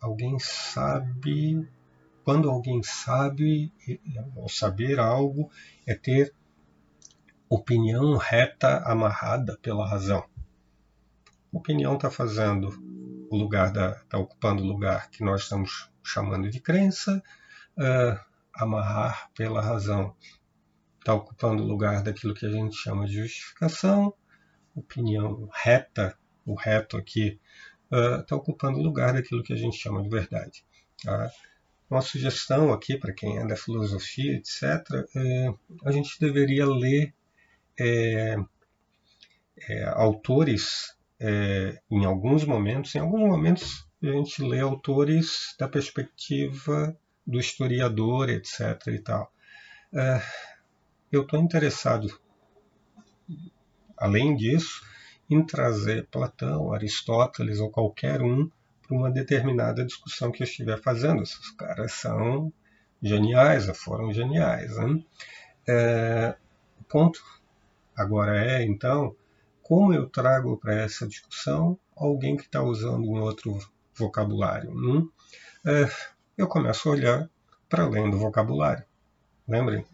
alguém 0.00 0.38
sabe. 0.38 1.68
Quando 2.24 2.50
alguém 2.50 2.82
sabe, 2.82 3.72
ou 4.34 4.48
saber 4.48 4.98
algo, 4.98 5.50
é 5.86 5.94
ter 5.94 6.34
opinião 7.48 8.16
reta 8.16 8.78
amarrada 8.84 9.58
pela 9.62 9.88
razão. 9.88 10.24
A 11.52 11.56
opinião 11.56 11.94
está 11.94 12.10
fazendo 12.10 12.70
o 13.30 13.36
lugar 13.36 13.72
da, 13.72 13.92
está 13.92 14.18
ocupando 14.18 14.62
o 14.62 14.66
lugar 14.66 15.10
que 15.10 15.24
nós 15.24 15.42
estamos 15.42 15.90
chamando 16.04 16.50
de 16.50 16.60
crença, 16.60 17.22
uh, 17.78 18.18
amarrar 18.54 19.30
pela 19.34 19.60
razão 19.60 20.14
está 21.06 21.14
ocupando 21.14 21.62
o 21.62 21.66
lugar 21.66 22.02
daquilo 22.02 22.34
que 22.34 22.44
a 22.44 22.50
gente 22.50 22.76
chama 22.76 23.06
de 23.06 23.14
justificação, 23.14 24.12
opinião 24.74 25.48
reta, 25.52 26.18
o 26.44 26.54
reto 26.54 26.96
aqui 26.96 27.38
está 27.84 28.34
uh, 28.34 28.38
ocupando 28.38 28.78
o 28.78 28.82
lugar 28.82 29.12
daquilo 29.12 29.44
que 29.44 29.52
a 29.52 29.56
gente 29.56 29.76
chama 29.76 30.02
de 30.02 30.08
verdade. 30.08 30.64
Tá? 31.04 31.30
Uma 31.88 32.02
sugestão 32.02 32.72
aqui 32.72 32.98
para 32.98 33.12
quem 33.12 33.38
é 33.38 33.46
da 33.46 33.56
filosofia, 33.56 34.34
etc., 34.34 34.62
é, 35.14 35.54
a 35.84 35.92
gente 35.92 36.18
deveria 36.18 36.66
ler 36.66 37.14
é, 37.78 38.36
é, 39.68 39.84
autores 39.84 40.96
é, 41.18 41.78
em 41.90 42.04
alguns 42.04 42.44
momentos, 42.44 42.94
em 42.94 42.98
alguns 42.98 43.20
momentos 43.20 43.86
a 44.02 44.06
gente 44.06 44.42
lê 44.42 44.60
autores 44.60 45.54
da 45.58 45.66
perspectiva 45.66 46.96
do 47.26 47.40
historiador, 47.40 48.28
etc. 48.28 48.86
e 48.88 48.98
tal. 49.00 49.32
É, 49.92 50.22
eu 51.10 51.22
estou 51.22 51.40
interessado, 51.40 52.20
além 53.96 54.36
disso, 54.36 54.82
em 55.28 55.44
trazer 55.44 56.06
Platão, 56.06 56.72
Aristóteles 56.72 57.58
ou 57.58 57.70
qualquer 57.70 58.22
um 58.22 58.48
para 58.82 58.96
uma 58.96 59.10
determinada 59.10 59.84
discussão 59.84 60.30
que 60.30 60.42
eu 60.42 60.46
estiver 60.46 60.80
fazendo. 60.80 61.22
Esses 61.22 61.50
caras 61.52 61.92
são 61.92 62.52
geniais, 63.02 63.66
foram 63.76 64.12
geniais. 64.12 64.76
Né? 64.76 65.02
É, 65.66 66.36
ponto 66.88 67.20
agora 67.96 68.44
é, 68.44 68.62
então, 68.62 69.14
como 69.62 69.92
eu 69.92 70.08
trago 70.08 70.56
para 70.56 70.74
essa 70.74 71.06
discussão 71.06 71.78
alguém 71.96 72.36
que 72.36 72.44
está 72.44 72.62
usando 72.62 73.08
um 73.08 73.20
outro 73.20 73.58
vocabulário. 73.94 74.70
Hum? 74.70 75.10
É, 75.64 75.88
eu 76.36 76.46
começo 76.46 76.88
a 76.88 76.92
olhar 76.92 77.30
para 77.68 77.84
além 77.84 78.10
do 78.10 78.18
vocabulário. 78.18 78.84
Lembrem, 79.48 79.84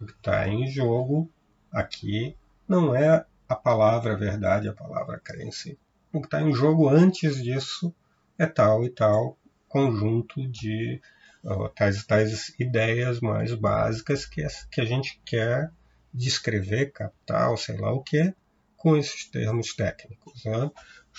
o 0.00 0.06
que 0.06 0.12
está 0.12 0.48
em 0.48 0.66
jogo 0.66 1.30
aqui 1.70 2.36
não 2.66 2.94
é 2.94 3.24
a 3.48 3.54
palavra 3.54 4.16
verdade, 4.16 4.68
a 4.68 4.72
palavra 4.72 5.20
crença. 5.20 5.74
O 6.12 6.20
que 6.20 6.26
está 6.26 6.42
em 6.42 6.52
jogo 6.52 6.88
antes 6.88 7.42
disso 7.42 7.94
é 8.38 8.46
tal 8.46 8.84
e 8.84 8.90
tal 8.90 9.38
conjunto 9.68 10.46
de 10.48 11.00
uh, 11.44 11.68
tais, 11.70 12.04
tais 12.04 12.54
ideias 12.58 13.20
mais 13.20 13.54
básicas 13.54 14.26
que, 14.26 14.46
que 14.70 14.80
a 14.80 14.84
gente 14.84 15.20
quer 15.24 15.70
descrever, 16.12 16.92
captar, 16.92 17.50
ou 17.50 17.56
sei 17.56 17.76
lá 17.78 17.92
o 17.92 18.02
que, 18.02 18.34
com 18.76 18.96
esses 18.96 19.24
termos 19.26 19.74
técnicos. 19.74 20.44
Né? 20.44 20.70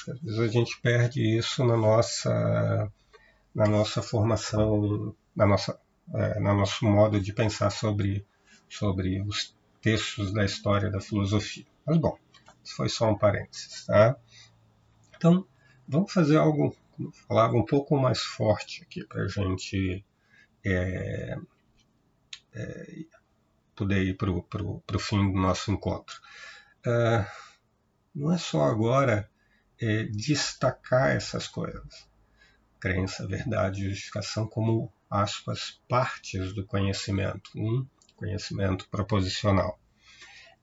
Às 0.07 0.19
vezes 0.21 0.39
a 0.39 0.47
gente 0.47 0.79
perde 0.81 1.21
isso 1.37 1.63
na 1.63 1.77
nossa, 1.77 2.91
na 3.53 3.65
nossa 3.65 4.01
formação, 4.01 5.15
na 5.35 5.45
nossa, 5.45 5.79
é, 6.13 6.39
no 6.39 6.53
nosso 6.53 6.85
modo 6.85 7.19
de 7.19 7.33
pensar 7.33 7.69
sobre, 7.69 8.25
sobre 8.69 9.21
os 9.21 9.55
textos 9.81 10.33
da 10.33 10.43
história 10.45 10.89
da 10.89 10.99
filosofia. 10.99 11.65
Mas 11.85 11.97
bom, 11.97 12.17
isso 12.63 12.75
foi 12.75 12.89
só 12.89 13.09
um 13.09 13.17
parênteses. 13.17 13.85
Tá? 13.85 14.15
Então, 15.15 15.45
vamos 15.87 16.11
fazer 16.11 16.37
algo 16.37 16.75
falar 17.27 17.51
um 17.51 17.65
pouco 17.65 17.97
mais 17.97 18.19
forte 18.19 18.83
aqui 18.83 19.03
para 19.05 19.23
a 19.23 19.27
gente 19.27 20.05
é, 20.63 21.35
é, 22.53 23.05
poder 23.83 24.03
ir 24.03 24.15
para 24.15 24.31
o 24.31 24.99
fim 24.99 25.31
do 25.31 25.37
nosso 25.37 25.71
encontro. 25.71 26.15
Uh, 26.87 27.25
não 28.15 28.31
é 28.31 28.37
só 28.37 28.63
agora 28.63 29.29
é, 29.81 30.03
destacar 30.03 31.11
essas 31.11 31.47
coisas, 31.47 32.07
crença, 32.79 33.27
verdade, 33.27 33.89
justificação, 33.89 34.47
como 34.47 34.91
aspas, 35.09 35.81
partes 35.89 36.53
do 36.53 36.65
conhecimento, 36.65 37.51
um 37.55 37.85
conhecimento 38.15 38.87
proposicional. 38.89 39.77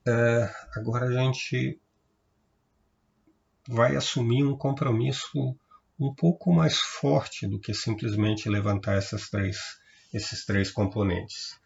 Uh, 0.09 0.49
agora 0.75 1.07
a 1.07 1.13
gente 1.13 1.79
vai 3.69 3.97
assumir 3.97 4.45
um 4.45 4.57
compromisso 4.57 5.55
um 5.99 6.15
pouco 6.15 6.51
mais 6.53 6.79
forte 6.79 7.47
do 7.47 7.61
que 7.61 7.75
simplesmente 7.75 8.49
levantar 8.49 8.95
essas 8.95 9.29
três, 9.29 9.59
esses 10.15 10.47
três 10.47 10.71
componentes. 10.71 11.61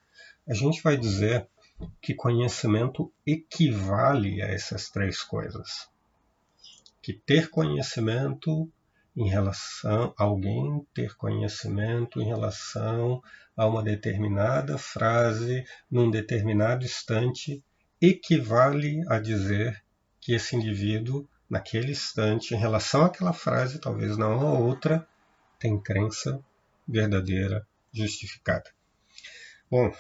A 0.47 0.53
gente 0.53 0.83
vai 0.83 0.97
dizer 0.97 1.49
que 2.01 2.15
conhecimento 2.15 3.13
equivale 3.27 4.43
a 4.43 4.47
essas 4.47 4.91
três 4.91 5.23
coisas. 5.23 5.89
Que 7.01 7.13
ter 7.13 7.49
conhecimento 7.49 8.71
em 9.17 9.29
relação 9.29 10.13
a 10.19 10.25
alguém 10.25 10.87
ter 10.93 11.15
conhecimento 11.17 12.21
em 12.21 12.27
relação 12.27 13.23
a 13.57 13.67
uma 13.67 13.83
determinada 13.83 14.77
frase 14.77 15.65
num 15.91 16.11
determinado 16.11 16.85
instante 16.85 17.63
equivale 18.01 19.03
a 19.09 19.19
dizer 19.19 19.83
que 20.21 20.35
esse 20.35 20.57
indivíduo 20.57 21.29
naquele 21.49 21.93
instante, 21.93 22.55
em 22.55 22.59
relação 22.59 23.05
àquela 23.05 23.33
frase, 23.33 23.79
talvez 23.79 24.17
não 24.17 24.41
a 24.41 24.59
outra, 24.59 25.07
tem 25.59 25.81
crença 25.81 26.43
verdadeira, 26.87 27.67
justificada. 27.93 28.71
Bom, 29.77 29.93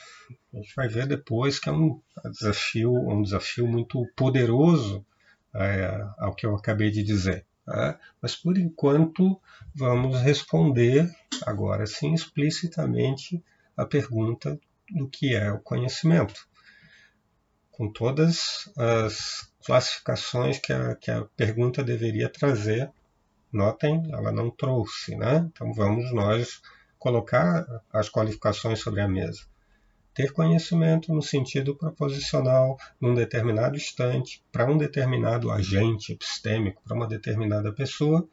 a 0.52 0.56
gente 0.58 0.72
vai 0.76 0.86
ver 0.86 1.04
depois 1.04 1.58
que 1.58 1.68
é 1.68 1.72
um 1.72 2.00
desafio, 2.30 2.94
um 2.94 3.20
desafio 3.20 3.66
muito 3.66 4.06
poderoso 4.14 5.04
é, 5.52 6.06
ao 6.16 6.32
que 6.32 6.46
eu 6.46 6.54
acabei 6.54 6.92
de 6.92 7.02
dizer. 7.02 7.44
Tá? 7.66 7.98
Mas 8.22 8.36
por 8.36 8.56
enquanto 8.56 9.36
vamos 9.74 10.20
responder 10.20 11.12
agora 11.44 11.88
sim 11.88 12.14
explicitamente 12.14 13.42
a 13.76 13.84
pergunta 13.84 14.56
do 14.88 15.08
que 15.08 15.34
é 15.34 15.50
o 15.50 15.58
conhecimento, 15.58 16.46
com 17.72 17.90
todas 17.90 18.72
as 18.76 19.52
classificações 19.66 20.60
que 20.60 20.72
a, 20.72 20.94
que 20.94 21.10
a 21.10 21.24
pergunta 21.36 21.82
deveria 21.82 22.28
trazer. 22.28 22.92
Notem, 23.52 24.08
ela 24.12 24.30
não 24.30 24.52
trouxe, 24.52 25.16
né? 25.16 25.50
Então 25.52 25.74
vamos 25.74 26.14
nós 26.14 26.62
colocar 26.96 27.66
as 27.92 28.08
qualificações 28.08 28.78
sobre 28.78 29.00
a 29.00 29.08
mesa. 29.08 29.52
Ter 30.14 30.32
conhecimento 30.32 31.12
no 31.12 31.20
sentido 31.20 31.74
proposicional, 31.74 32.78
num 33.00 33.14
determinado 33.14 33.76
instante, 33.76 34.42
para 34.52 34.70
um 34.70 34.78
determinado 34.78 35.50
agente 35.50 36.12
epistêmico, 36.12 36.82
para 36.84 36.96
uma 36.96 37.08
determinada 37.08 37.72
pessoa, 37.72 38.26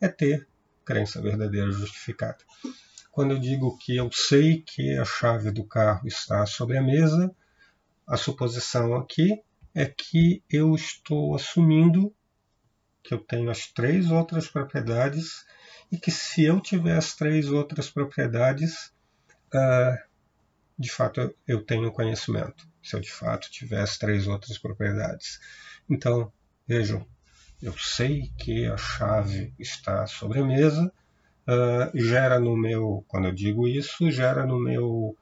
é 0.00 0.08
ter 0.08 0.48
crença 0.84 1.22
verdadeira 1.22 1.70
justificada. 1.70 2.38
Quando 3.12 3.32
eu 3.32 3.38
digo 3.38 3.76
que 3.78 3.96
eu 3.96 4.10
sei 4.12 4.62
que 4.62 4.96
a 4.96 5.04
chave 5.04 5.50
do 5.50 5.64
carro 5.64 6.06
está 6.06 6.44
sobre 6.46 6.76
a 6.76 6.82
mesa, 6.82 7.34
a 8.06 8.16
suposição 8.16 8.94
aqui 8.94 9.42
é 9.74 9.86
que 9.86 10.42
eu 10.50 10.74
estou 10.74 11.34
assumindo 11.34 12.12
que 13.02 13.14
eu 13.14 13.18
tenho 13.18 13.50
as 13.50 13.66
três 13.66 14.10
outras 14.10 14.48
propriedades 14.48 15.44
e 15.90 15.96
que 15.96 16.10
se 16.10 16.44
eu 16.44 16.60
tiver 16.60 16.96
as 16.96 17.14
três 17.14 17.48
outras 17.50 17.88
propriedades, 17.90 18.92
uh, 19.54 20.07
de 20.78 20.90
fato 20.90 21.34
eu 21.46 21.62
tenho 21.62 21.92
conhecimento. 21.92 22.68
Se 22.82 22.96
eu 22.96 23.00
de 23.00 23.10
fato 23.10 23.50
tiver 23.50 23.80
as 23.80 23.98
três 23.98 24.26
outras 24.26 24.58
propriedades. 24.58 25.40
Então, 25.90 26.32
vejam, 26.66 27.06
eu 27.60 27.76
sei 27.76 28.30
que 28.38 28.66
a 28.66 28.76
chave 28.76 29.52
está 29.58 30.06
sobre 30.06 30.38
a 30.38 30.46
mesa, 30.46 30.92
uh, 31.48 31.98
gera 31.98 32.38
no 32.38 32.56
meu, 32.56 33.04
quando 33.08 33.26
eu 33.26 33.34
digo 33.34 33.66
isso, 33.66 34.10
gera 34.10 34.46
no 34.46 34.58
meu 34.60 35.16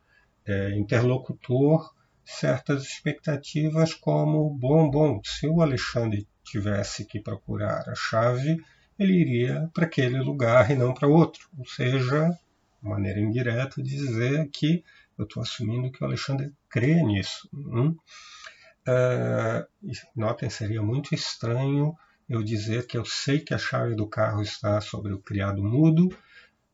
é, 0.44 0.76
interlocutor 0.76 1.92
certas 2.24 2.82
expectativas 2.82 3.94
como 3.94 4.50
bom, 4.50 4.90
bom, 4.90 5.20
se 5.24 5.46
o 5.46 5.62
Alexandre 5.62 6.26
tivesse 6.44 7.04
que 7.04 7.20
procurar 7.20 7.88
a 7.88 7.94
chave, 7.94 8.56
ele 8.98 9.14
iria 9.14 9.70
para 9.72 9.86
aquele 9.86 10.18
lugar 10.20 10.70
e 10.70 10.74
não 10.74 10.92
para 10.92 11.08
outro. 11.08 11.48
Ou 11.56 11.66
seja, 11.66 12.36
maneira 12.80 13.20
indireta 13.20 13.82
de 13.82 13.90
dizer 13.90 14.48
que 14.48 14.84
eu 15.18 15.24
estou 15.24 15.42
assumindo 15.42 15.90
que 15.90 16.02
o 16.02 16.06
Alexandre 16.06 16.52
crê 16.68 17.02
nisso. 17.02 17.48
Hum? 17.52 17.96
Uh, 18.88 19.66
notem, 20.14 20.48
seria 20.48 20.82
muito 20.82 21.14
estranho 21.14 21.94
eu 22.28 22.42
dizer 22.42 22.86
que 22.86 22.96
eu 22.96 23.04
sei 23.04 23.40
que 23.40 23.54
a 23.54 23.58
chave 23.58 23.94
do 23.94 24.06
carro 24.06 24.42
está 24.42 24.80
sobre 24.80 25.12
o 25.12 25.18
criado 25.18 25.62
mudo, 25.62 26.08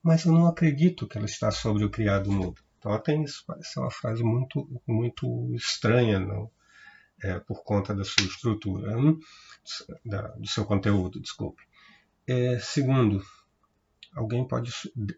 mas 0.02 0.24
eu 0.24 0.32
não 0.32 0.46
acredito 0.46 1.06
que 1.06 1.16
ela 1.16 1.26
está 1.26 1.50
sobre 1.50 1.84
o 1.84 1.90
criado 1.90 2.30
mudo. 2.30 2.60
Então 2.78 2.98
tem 3.00 3.22
isso, 3.22 3.44
parece 3.46 3.78
uma 3.78 3.90
frase 3.90 4.22
muito, 4.22 4.68
muito 4.86 5.54
estranha 5.54 6.18
não? 6.18 6.50
É, 7.22 7.38
por 7.38 7.62
conta 7.62 7.94
da 7.94 8.02
sua 8.02 8.26
estrutura, 8.26 8.98
hein? 8.98 9.16
da, 10.04 10.22
do 10.28 10.48
seu 10.48 10.64
conteúdo, 10.64 11.20
desculpe. 11.20 11.62
É, 12.26 12.58
segundo, 12.58 13.24
alguém 14.14 14.46
pode 14.46 14.72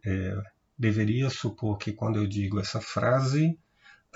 é, 0.04 0.42
deveria 0.78 1.30
supor 1.30 1.78
que 1.78 1.92
quando 1.92 2.16
eu 2.16 2.26
digo 2.26 2.60
essa 2.60 2.80
frase, 2.80 3.58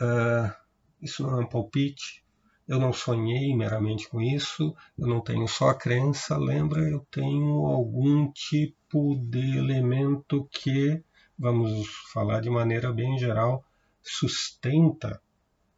uh, 0.01 0.53
isso 1.01 1.23
não 1.23 1.41
é 1.41 1.45
um 1.45 1.49
palpite, 1.49 2.25
eu 2.67 2.79
não 2.79 2.93
sonhei 2.93 3.57
meramente 3.57 4.09
com 4.09 4.21
isso, 4.21 4.75
eu 4.99 5.07
não 5.07 5.21
tenho 5.21 5.47
só 5.49 5.71
a 5.71 5.75
crença, 5.75 6.37
lembra, 6.37 6.81
eu 6.83 7.07
tenho 7.11 7.67
algum 7.67 8.31
tipo 8.33 9.17
de 9.25 9.57
elemento 9.57 10.49
que 10.51 11.03
vamos 11.39 11.87
falar 12.13 12.41
de 12.41 12.51
maneira 12.51 12.93
bem 12.93 13.19
geral, 13.19 13.65
sustenta 14.03 15.23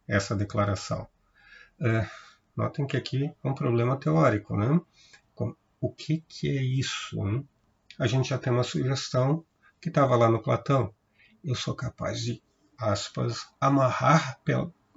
essa 0.09 0.35
declaração. 0.35 1.07
É, 1.81 2.09
notem 2.57 2.87
que 2.87 2.97
aqui 2.97 3.33
é 3.43 3.49
um 3.49 3.55
problema 3.55 3.97
teórico, 3.97 4.57
né? 4.57 4.81
O 5.83 5.91
que, 5.91 6.23
que 6.29 6.47
é 6.47 6.63
isso? 6.63 7.25
Né? 7.25 7.43
a 8.01 8.07
gente 8.07 8.31
já 8.31 8.39
tem 8.39 8.51
uma 8.51 8.63
sugestão 8.63 9.45
que 9.81 9.89
estava 9.89 10.17
lá 10.17 10.29
no 10.29 10.43
Platão. 10.43 10.93
Eu 11.43 11.55
sou 11.55 11.75
capaz 11.75 12.21
de, 12.21 12.43
aspas, 12.79 13.49
amarrar 13.61 14.39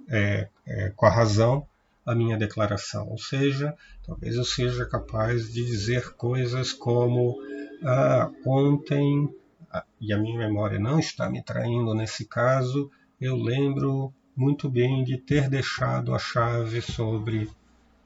é, 0.08 0.48
é, 0.66 0.90
com 0.90 1.06
a 1.06 1.10
razão 1.10 1.66
a 2.04 2.14
minha 2.14 2.36
declaração. 2.36 3.08
Ou 3.08 3.18
seja, 3.18 3.74
talvez 4.06 4.36
eu 4.36 4.44
seja 4.44 4.84
capaz 4.84 5.52
de 5.52 5.64
dizer 5.64 6.14
coisas 6.14 6.72
como 6.72 7.38
ah, 7.82 8.30
ontem, 8.44 9.34
ah, 9.70 9.84
e 10.00 10.12
a 10.12 10.18
minha 10.18 10.38
memória 10.38 10.78
não 10.78 10.98
está 10.98 11.30
me 11.30 11.42
traindo 11.42 11.94
nesse 11.94 12.26
caso, 12.26 12.90
eu 13.20 13.36
lembro 13.36 14.12
muito 14.36 14.68
bem 14.68 15.02
de 15.04 15.16
ter 15.16 15.48
deixado 15.48 16.14
a 16.14 16.18
chave 16.18 16.82
sobre 16.82 17.48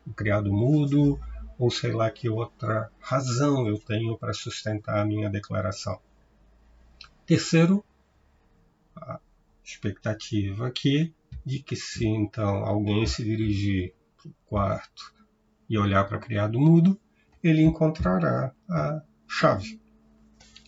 o 0.06 0.12
criado 0.12 0.52
mudo, 0.52 1.18
ou 1.58 1.70
sei 1.70 1.92
lá 1.92 2.10
que 2.10 2.28
outra 2.28 2.90
razão 3.00 3.66
eu 3.66 3.78
tenho 3.78 4.16
para 4.16 4.32
sustentar 4.32 4.98
a 5.00 5.04
minha 5.04 5.28
declaração. 5.28 5.98
Terceiro, 7.28 7.84
a 8.96 9.20
expectativa 9.62 10.66
aqui 10.66 11.14
de 11.44 11.58
que 11.58 11.76
se 11.76 12.06
então 12.06 12.64
alguém 12.64 13.06
se 13.06 13.22
dirigir 13.22 13.94
para 14.16 14.30
o 14.30 14.34
quarto 14.46 15.14
e 15.68 15.76
olhar 15.76 16.04
para 16.08 16.18
criado 16.18 16.58
mudo, 16.58 16.98
ele 17.44 17.60
encontrará 17.60 18.54
a 18.66 19.02
chave. 19.28 19.78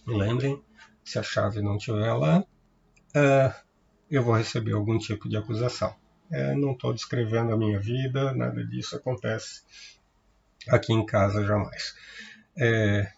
Lembrem, 0.06 0.62
se 1.02 1.18
a 1.18 1.22
chave 1.22 1.62
não 1.62 1.78
estiver 1.78 2.12
lá, 2.12 2.40
uh, 2.40 3.54
eu 4.10 4.22
vou 4.22 4.36
receber 4.36 4.74
algum 4.74 4.98
tipo 4.98 5.30
de 5.30 5.38
acusação. 5.38 5.96
É, 6.30 6.54
não 6.54 6.72
estou 6.72 6.92
descrevendo 6.92 7.54
a 7.54 7.56
minha 7.56 7.80
vida, 7.80 8.34
nada 8.34 8.62
disso 8.66 8.96
acontece 8.96 9.62
aqui 10.68 10.92
em 10.92 11.06
casa 11.06 11.42
jamais. 11.42 11.96
É, 12.54 13.10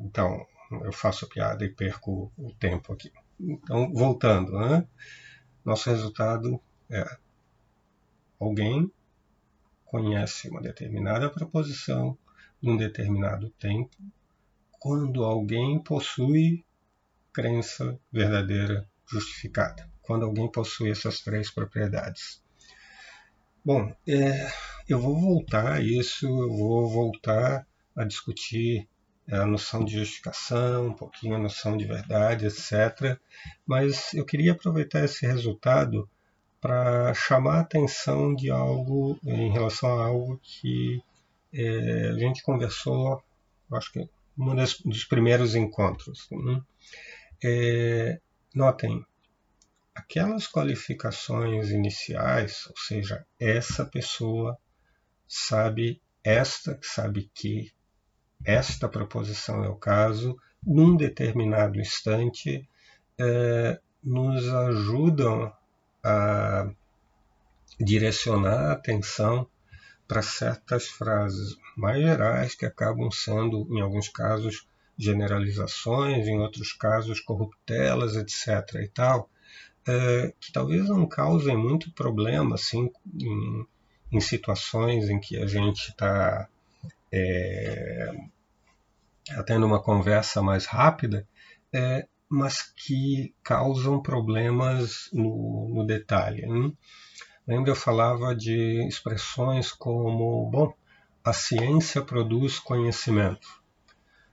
então, 0.00 0.46
eu 0.84 0.92
faço 0.92 1.28
piada 1.28 1.64
e 1.64 1.68
perco 1.68 2.32
o 2.36 2.52
tempo 2.54 2.92
aqui. 2.92 3.12
Então, 3.38 3.92
voltando, 3.92 4.58
né? 4.58 4.86
nosso 5.64 5.90
resultado 5.90 6.60
é 6.90 7.04
alguém 8.38 8.92
conhece 9.84 10.48
uma 10.48 10.60
determinada 10.60 11.30
proposição 11.30 12.18
num 12.60 12.76
determinado 12.76 13.50
tempo, 13.50 13.96
quando 14.72 15.24
alguém 15.24 15.82
possui 15.82 16.64
crença 17.32 17.98
verdadeira 18.12 18.88
justificada, 19.06 19.88
quando 20.02 20.24
alguém 20.24 20.50
possui 20.50 20.90
essas 20.90 21.20
três 21.20 21.50
propriedades. 21.50 22.42
Bom, 23.64 23.94
é, 24.06 24.50
eu 24.88 25.00
vou 25.00 25.18
voltar 25.18 25.74
a 25.74 25.80
isso, 25.80 26.26
eu 26.26 26.50
vou 26.50 26.88
voltar 26.88 27.66
a 27.96 28.04
discutir 28.04 28.88
a 29.30 29.46
noção 29.46 29.84
de 29.84 29.98
justificação, 29.98 30.88
um 30.88 30.94
pouquinho 30.94 31.36
a 31.36 31.38
noção 31.38 31.76
de 31.76 31.84
verdade, 31.84 32.46
etc. 32.46 33.18
Mas 33.66 34.12
eu 34.14 34.24
queria 34.24 34.52
aproveitar 34.52 35.04
esse 35.04 35.26
resultado 35.26 36.08
para 36.60 37.12
chamar 37.14 37.56
a 37.56 37.60
atenção 37.60 38.34
de 38.34 38.50
algo 38.50 39.18
em 39.24 39.50
relação 39.50 39.98
a 39.98 40.06
algo 40.06 40.40
que 40.42 41.02
é, 41.52 42.08
a 42.08 42.18
gente 42.18 42.42
conversou, 42.42 43.22
acho 43.72 43.92
que 43.92 44.08
um 44.36 44.54
dos 44.88 45.04
primeiros 45.04 45.54
encontros. 45.54 46.26
Né? 46.30 46.62
É, 47.42 48.20
notem, 48.54 49.04
aquelas 49.94 50.46
qualificações 50.46 51.70
iniciais, 51.70 52.66
ou 52.68 52.76
seja, 52.76 53.24
essa 53.38 53.84
pessoa 53.84 54.58
sabe 55.28 56.00
esta, 56.22 56.78
sabe 56.82 57.30
que, 57.34 57.72
esta 58.44 58.88
proposição 58.88 59.64
é 59.64 59.68
o 59.68 59.76
caso, 59.76 60.36
num 60.62 60.96
determinado 60.96 61.80
instante, 61.80 62.68
é, 63.18 63.80
nos 64.02 64.46
ajudam 64.48 65.52
a 66.02 66.68
direcionar 67.80 68.70
a 68.70 68.72
atenção 68.72 69.46
para 70.06 70.22
certas 70.22 70.86
frases 70.88 71.56
mais 71.76 72.02
gerais 72.02 72.54
que 72.54 72.66
acabam 72.66 73.10
sendo, 73.10 73.66
em 73.70 73.80
alguns 73.80 74.08
casos, 74.08 74.66
generalizações, 74.96 76.26
em 76.26 76.38
outros 76.38 76.72
casos, 76.72 77.20
corruptelas, 77.20 78.14
etc. 78.16 78.82
e 78.82 78.88
tal, 78.88 79.28
é, 79.86 80.32
que 80.38 80.52
talvez 80.52 80.88
não 80.88 81.06
causem 81.06 81.56
muito 81.56 81.90
problema 81.92 82.54
assim, 82.54 82.90
em, 83.18 83.66
em 84.12 84.20
situações 84.20 85.08
em 85.08 85.18
que 85.18 85.36
a 85.36 85.46
gente 85.46 85.88
está 85.88 86.48
é, 87.10 88.12
tendo 89.46 89.66
uma 89.66 89.82
conversa 89.82 90.42
mais 90.42 90.66
rápida, 90.66 91.26
é, 91.72 92.06
mas 92.28 92.62
que 92.62 93.34
causam 93.42 94.02
problemas 94.02 95.08
no, 95.12 95.68
no 95.74 95.86
detalhe. 95.86 96.44
Hein? 96.44 96.76
Lembra 97.46 97.70
eu 97.70 97.76
falava 97.76 98.34
de 98.34 98.86
expressões 98.88 99.70
como, 99.72 100.48
bom, 100.50 100.72
a 101.22 101.32
ciência 101.32 102.02
produz 102.02 102.58
conhecimento. 102.58 103.62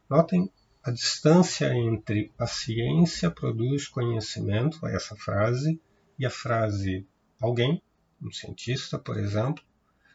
Notem 0.10 0.52
a 0.84 0.92
distância 0.92 1.74
entre 1.74 2.32
a 2.40 2.48
ciência 2.48 3.30
produz 3.30 3.88
conhecimento, 3.88 4.86
essa 4.88 5.16
frase, 5.16 5.80
e 6.18 6.26
a 6.26 6.30
frase 6.30 7.08
alguém, 7.40 7.82
um 8.22 8.32
cientista, 8.32 8.98
por 8.98 9.18
exemplo, 9.18 9.64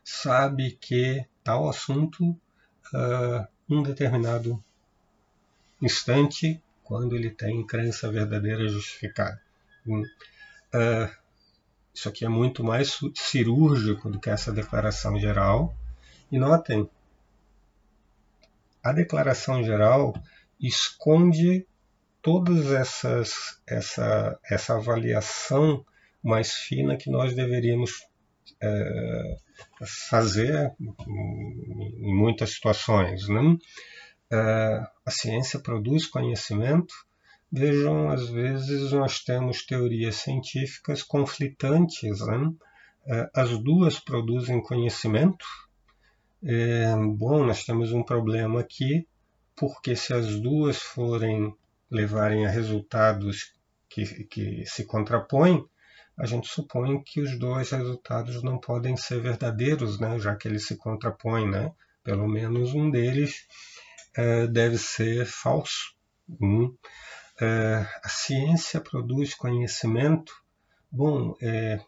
sabe 0.04 0.72
que 0.80 1.24
tal 1.42 1.68
assunto, 1.68 2.24
uh, 2.30 3.46
um 3.68 3.82
determinado 3.82 4.62
instante, 5.80 6.62
quando 6.82 7.16
ele 7.16 7.30
tem 7.30 7.66
crença 7.66 8.10
verdadeira 8.10 8.68
justificada. 8.68 9.40
Uh, 9.86 11.10
isso 11.92 12.08
aqui 12.08 12.24
é 12.24 12.28
muito 12.28 12.62
mais 12.62 12.98
cirúrgico 13.14 14.10
do 14.10 14.20
que 14.20 14.30
essa 14.30 14.52
declaração 14.52 15.18
geral. 15.18 15.74
E 16.30 16.38
notem, 16.38 16.88
a 18.82 18.92
declaração 18.92 19.64
geral 19.64 20.14
esconde 20.60 21.66
todas 22.22 22.72
essas 22.72 23.60
essa 23.66 24.38
essa 24.44 24.74
avaliação 24.74 25.84
mais 26.22 26.52
fina 26.52 26.96
que 26.96 27.10
nós 27.10 27.34
deveríamos 27.34 28.06
é, 28.60 29.36
fazer 30.08 30.72
em 30.78 32.14
muitas 32.14 32.50
situações, 32.54 33.28
né? 33.28 33.56
É, 34.30 34.86
a 35.04 35.10
ciência 35.10 35.58
produz 35.60 36.06
conhecimento. 36.06 36.94
Vejam, 37.50 38.10
às 38.10 38.28
vezes 38.28 38.92
nós 38.92 39.20
temos 39.20 39.64
teorias 39.64 40.16
científicas 40.16 41.02
conflitantes, 41.02 42.20
né? 42.26 42.52
É, 43.08 43.30
as 43.34 43.56
duas 43.58 44.00
produzem 44.00 44.62
conhecimento. 44.62 45.44
Bom, 47.16 47.44
nós 47.44 47.64
temos 47.64 47.92
um 47.92 48.04
problema 48.04 48.60
aqui 48.60 49.06
porque 49.56 49.96
se 49.96 50.12
as 50.12 50.38
duas 50.38 50.76
forem 50.76 51.52
levarem 51.90 52.46
a 52.46 52.50
resultados 52.50 53.52
que, 53.88 54.24
que 54.24 54.64
se 54.66 54.84
contrapõem, 54.84 55.64
a 56.18 56.24
gente 56.24 56.48
supõe 56.48 57.02
que 57.02 57.20
os 57.20 57.38
dois 57.38 57.70
resultados 57.70 58.42
não 58.42 58.58
podem 58.58 58.96
ser 58.96 59.20
verdadeiros, 59.20 59.98
né? 59.98 60.18
já 60.18 60.34
que 60.34 60.48
eles 60.48 60.66
se 60.66 60.76
contrapõem. 60.76 61.50
Né? 61.50 61.72
Pelo 62.02 62.26
menos 62.26 62.74
um 62.74 62.90
deles 62.90 63.46
é, 64.16 64.46
deve 64.46 64.78
ser 64.78 65.26
falso. 65.26 65.94
Hum. 66.40 66.74
É, 67.40 67.86
a 68.02 68.08
ciência 68.08 68.80
produz 68.80 69.34
conhecimento. 69.34 70.32
Bom, 70.90 71.36
é, 71.40 71.80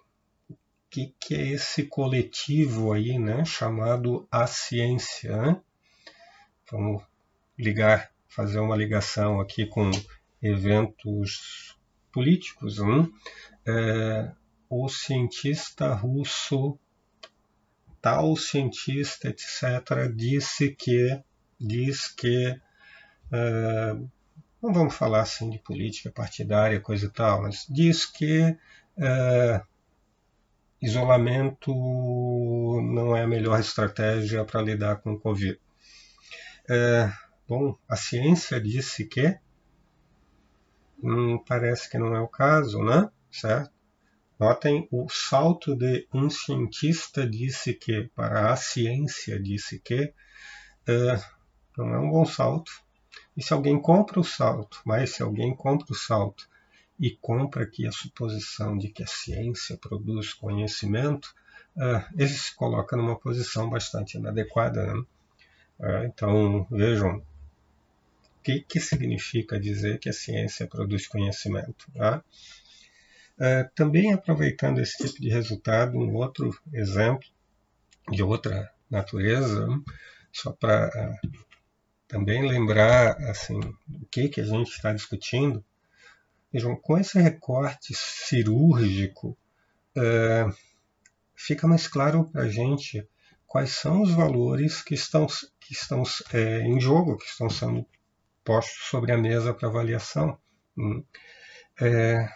o 0.50 0.56
que, 0.90 1.14
que, 1.18 1.34
é 1.34 1.46
esse 1.52 1.84
coletivo 1.84 2.92
aí, 2.92 3.18
né, 3.18 3.44
chamado 3.44 4.26
a 4.30 4.46
ciência? 4.46 5.34
Né? 5.36 5.60
Vamos 6.70 7.02
ligar, 7.58 8.10
fazer 8.28 8.58
uma 8.58 8.76
ligação 8.76 9.40
aqui 9.40 9.64
com 9.66 9.90
eventos 10.42 11.77
políticos. 12.18 12.80
Hein? 12.80 13.12
É, 13.64 14.32
o 14.68 14.88
cientista 14.88 15.94
russo, 15.94 16.76
tal 18.02 18.36
cientista, 18.36 19.28
etc., 19.28 20.12
disse 20.12 20.70
que, 20.74 21.22
diz 21.60 22.08
que, 22.08 22.60
é, 23.30 23.92
não 24.60 24.72
vamos 24.72 24.96
falar 24.96 25.22
assim 25.22 25.48
de 25.48 25.60
política 25.60 26.10
partidária, 26.10 26.80
coisa 26.80 27.06
e 27.06 27.10
tal, 27.10 27.42
mas 27.42 27.64
diz 27.70 28.04
que 28.04 28.56
é, 28.96 29.62
isolamento 30.82 31.72
não 32.82 33.16
é 33.16 33.22
a 33.22 33.28
melhor 33.28 33.60
estratégia 33.60 34.44
para 34.44 34.60
lidar 34.60 34.96
com 34.96 35.12
o 35.12 35.20
Covid. 35.20 35.56
É, 36.68 37.12
Bom, 37.48 37.74
a 37.88 37.96
ciência 37.96 38.60
disse 38.60 39.06
que 39.06 39.38
hum, 41.02 41.38
parece 41.46 41.90
que 41.90 41.98
não 41.98 42.14
é 42.14 42.20
o 42.20 42.28
caso, 42.28 42.82
né? 42.82 43.10
Certo? 43.30 43.70
Notem 44.38 44.86
o 44.92 45.08
salto 45.08 45.74
de 45.74 46.06
um 46.14 46.30
cientista 46.30 47.26
disse 47.26 47.74
que 47.74 48.08
para 48.14 48.52
a 48.52 48.56
ciência 48.56 49.40
disse 49.40 49.80
que. 49.80 50.12
Uh, 50.88 51.38
não 51.76 51.94
é 51.94 51.98
um 51.98 52.10
bom 52.10 52.24
salto. 52.24 52.70
E 53.36 53.42
se 53.42 53.52
alguém 53.52 53.80
compra 53.80 54.18
o 54.18 54.24
salto, 54.24 54.80
mas 54.84 55.10
se 55.10 55.22
alguém 55.22 55.54
compra 55.54 55.92
o 55.92 55.94
salto 55.94 56.48
e 56.98 57.10
compra 57.10 57.62
aqui 57.62 57.86
a 57.86 57.92
suposição 57.92 58.76
de 58.76 58.88
que 58.88 59.02
a 59.02 59.06
ciência 59.06 59.76
produz 59.76 60.32
conhecimento, 60.32 61.34
uh, 61.76 62.04
ele 62.16 62.28
se 62.28 62.54
coloca 62.54 62.96
numa 62.96 63.18
posição 63.18 63.70
bastante 63.70 64.16
inadequada. 64.16 64.86
Né? 64.86 65.04
Uh, 65.78 66.04
então, 66.04 66.66
vejam, 66.70 67.22
que, 68.48 68.60
que 68.60 68.80
significa 68.80 69.60
dizer 69.60 69.98
que 69.98 70.08
a 70.08 70.12
ciência 70.12 70.66
produz 70.66 71.06
conhecimento? 71.06 71.90
Tá? 71.92 72.24
Uh, 73.36 73.68
também 73.74 74.12
aproveitando 74.12 74.80
esse 74.80 74.96
tipo 74.96 75.20
de 75.20 75.28
resultado, 75.28 75.98
um 75.98 76.14
outro 76.14 76.58
exemplo 76.72 77.28
de 78.10 78.22
outra 78.22 78.72
natureza, 78.90 79.68
só 80.32 80.50
para 80.50 80.88
uh, 80.88 81.30
também 82.08 82.48
lembrar 82.48 83.18
assim, 83.28 83.60
o 83.60 84.06
que, 84.10 84.30
que 84.30 84.40
a 84.40 84.44
gente 84.44 84.70
está 84.70 84.94
discutindo. 84.94 85.62
Vejam, 86.50 86.74
com 86.74 86.96
esse 86.96 87.20
recorte 87.20 87.92
cirúrgico, 87.94 89.36
uh, 89.94 90.56
fica 91.36 91.68
mais 91.68 91.86
claro 91.86 92.24
para 92.24 92.44
a 92.44 92.48
gente 92.48 93.06
quais 93.46 93.72
são 93.72 94.00
os 94.00 94.10
valores 94.10 94.80
que 94.80 94.94
estão, 94.94 95.26
que 95.60 95.74
estão 95.74 96.02
é, 96.32 96.62
em 96.62 96.80
jogo, 96.80 97.18
que 97.18 97.26
estão 97.26 97.50
sendo 97.50 97.86
postos 98.48 98.88
sobre 98.88 99.12
a 99.12 99.18
mesa 99.18 99.52
para 99.52 99.68
avaliação. 99.68 100.38
Hum. 100.76 101.04
É, 101.80 102.26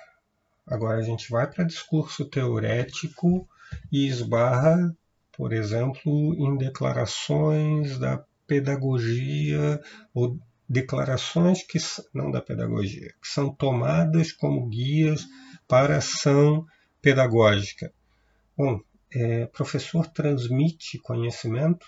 Agora 0.66 0.98
a 0.98 1.02
gente 1.02 1.28
vai 1.30 1.50
para 1.50 1.64
discurso 1.64 2.24
teorético 2.24 3.48
e 3.90 4.06
esbarra, 4.06 4.96
por 5.32 5.52
exemplo, 5.52 6.34
em 6.34 6.56
declarações 6.56 7.98
da 7.98 8.24
pedagogia 8.46 9.80
ou 10.14 10.38
declarações 10.68 11.62
que 11.62 11.78
não 12.14 12.30
da 12.30 12.40
pedagogia, 12.40 13.12
que 13.20 13.28
são 13.28 13.52
tomadas 13.52 14.32
como 14.32 14.68
guias 14.68 15.26
para 15.66 15.98
ação 15.98 16.64
pedagógica. 17.00 17.92
Bom, 18.56 18.80
é, 19.12 19.46
professor 19.46 20.06
transmite 20.06 20.98
conhecimento? 20.98 21.86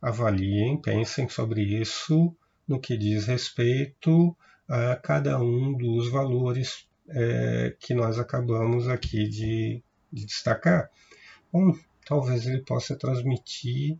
Avaliem, 0.00 0.80
pensem 0.80 1.28
sobre 1.28 1.62
isso 1.62 2.34
no 2.66 2.80
que 2.80 2.96
diz 2.96 3.26
respeito 3.26 4.36
a 4.68 4.94
cada 4.96 5.40
um 5.40 5.76
dos 5.76 6.10
valores 6.10 6.86
é, 7.08 7.74
que 7.80 7.94
nós 7.94 8.18
acabamos 8.18 8.88
aqui 8.88 9.28
de, 9.28 9.82
de 10.12 10.26
destacar. 10.26 10.90
Bom, 11.52 11.72
talvez 12.04 12.46
ele 12.46 12.62
possa 12.62 12.96
transmitir 12.96 13.98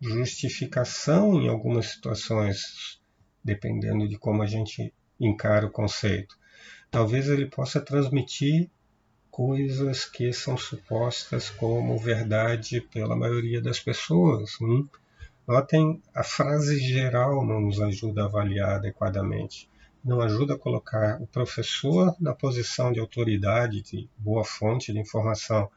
justificação 0.00 1.40
em 1.40 1.48
algumas 1.48 1.86
situações, 1.86 3.00
dependendo 3.44 4.08
de 4.08 4.18
como 4.18 4.42
a 4.42 4.46
gente 4.46 4.92
encara 5.20 5.66
o 5.66 5.70
conceito. 5.70 6.38
Talvez 6.90 7.28
ele 7.28 7.46
possa 7.46 7.80
transmitir 7.80 8.70
coisas 9.38 10.04
que 10.04 10.32
são 10.32 10.56
supostas 10.56 11.48
como 11.48 11.96
verdade 11.96 12.80
pela 12.80 13.14
maioria 13.14 13.62
das 13.62 13.78
pessoas. 13.78 14.60
Hum? 14.60 14.88
Notem, 15.46 16.02
a 16.12 16.24
frase 16.24 16.80
geral 16.80 17.46
não 17.46 17.60
nos 17.60 17.80
ajuda 17.80 18.22
a 18.22 18.24
avaliar 18.24 18.70
adequadamente. 18.70 19.70
Não 20.04 20.20
ajuda 20.20 20.54
a 20.54 20.58
colocar 20.58 21.22
o 21.22 21.26
professor 21.28 22.16
na 22.18 22.34
posição 22.34 22.92
de 22.92 22.98
autoridade, 22.98 23.80
de 23.80 24.10
boa 24.18 24.44
fonte 24.44 24.92
de 24.92 24.98
informação 24.98 25.70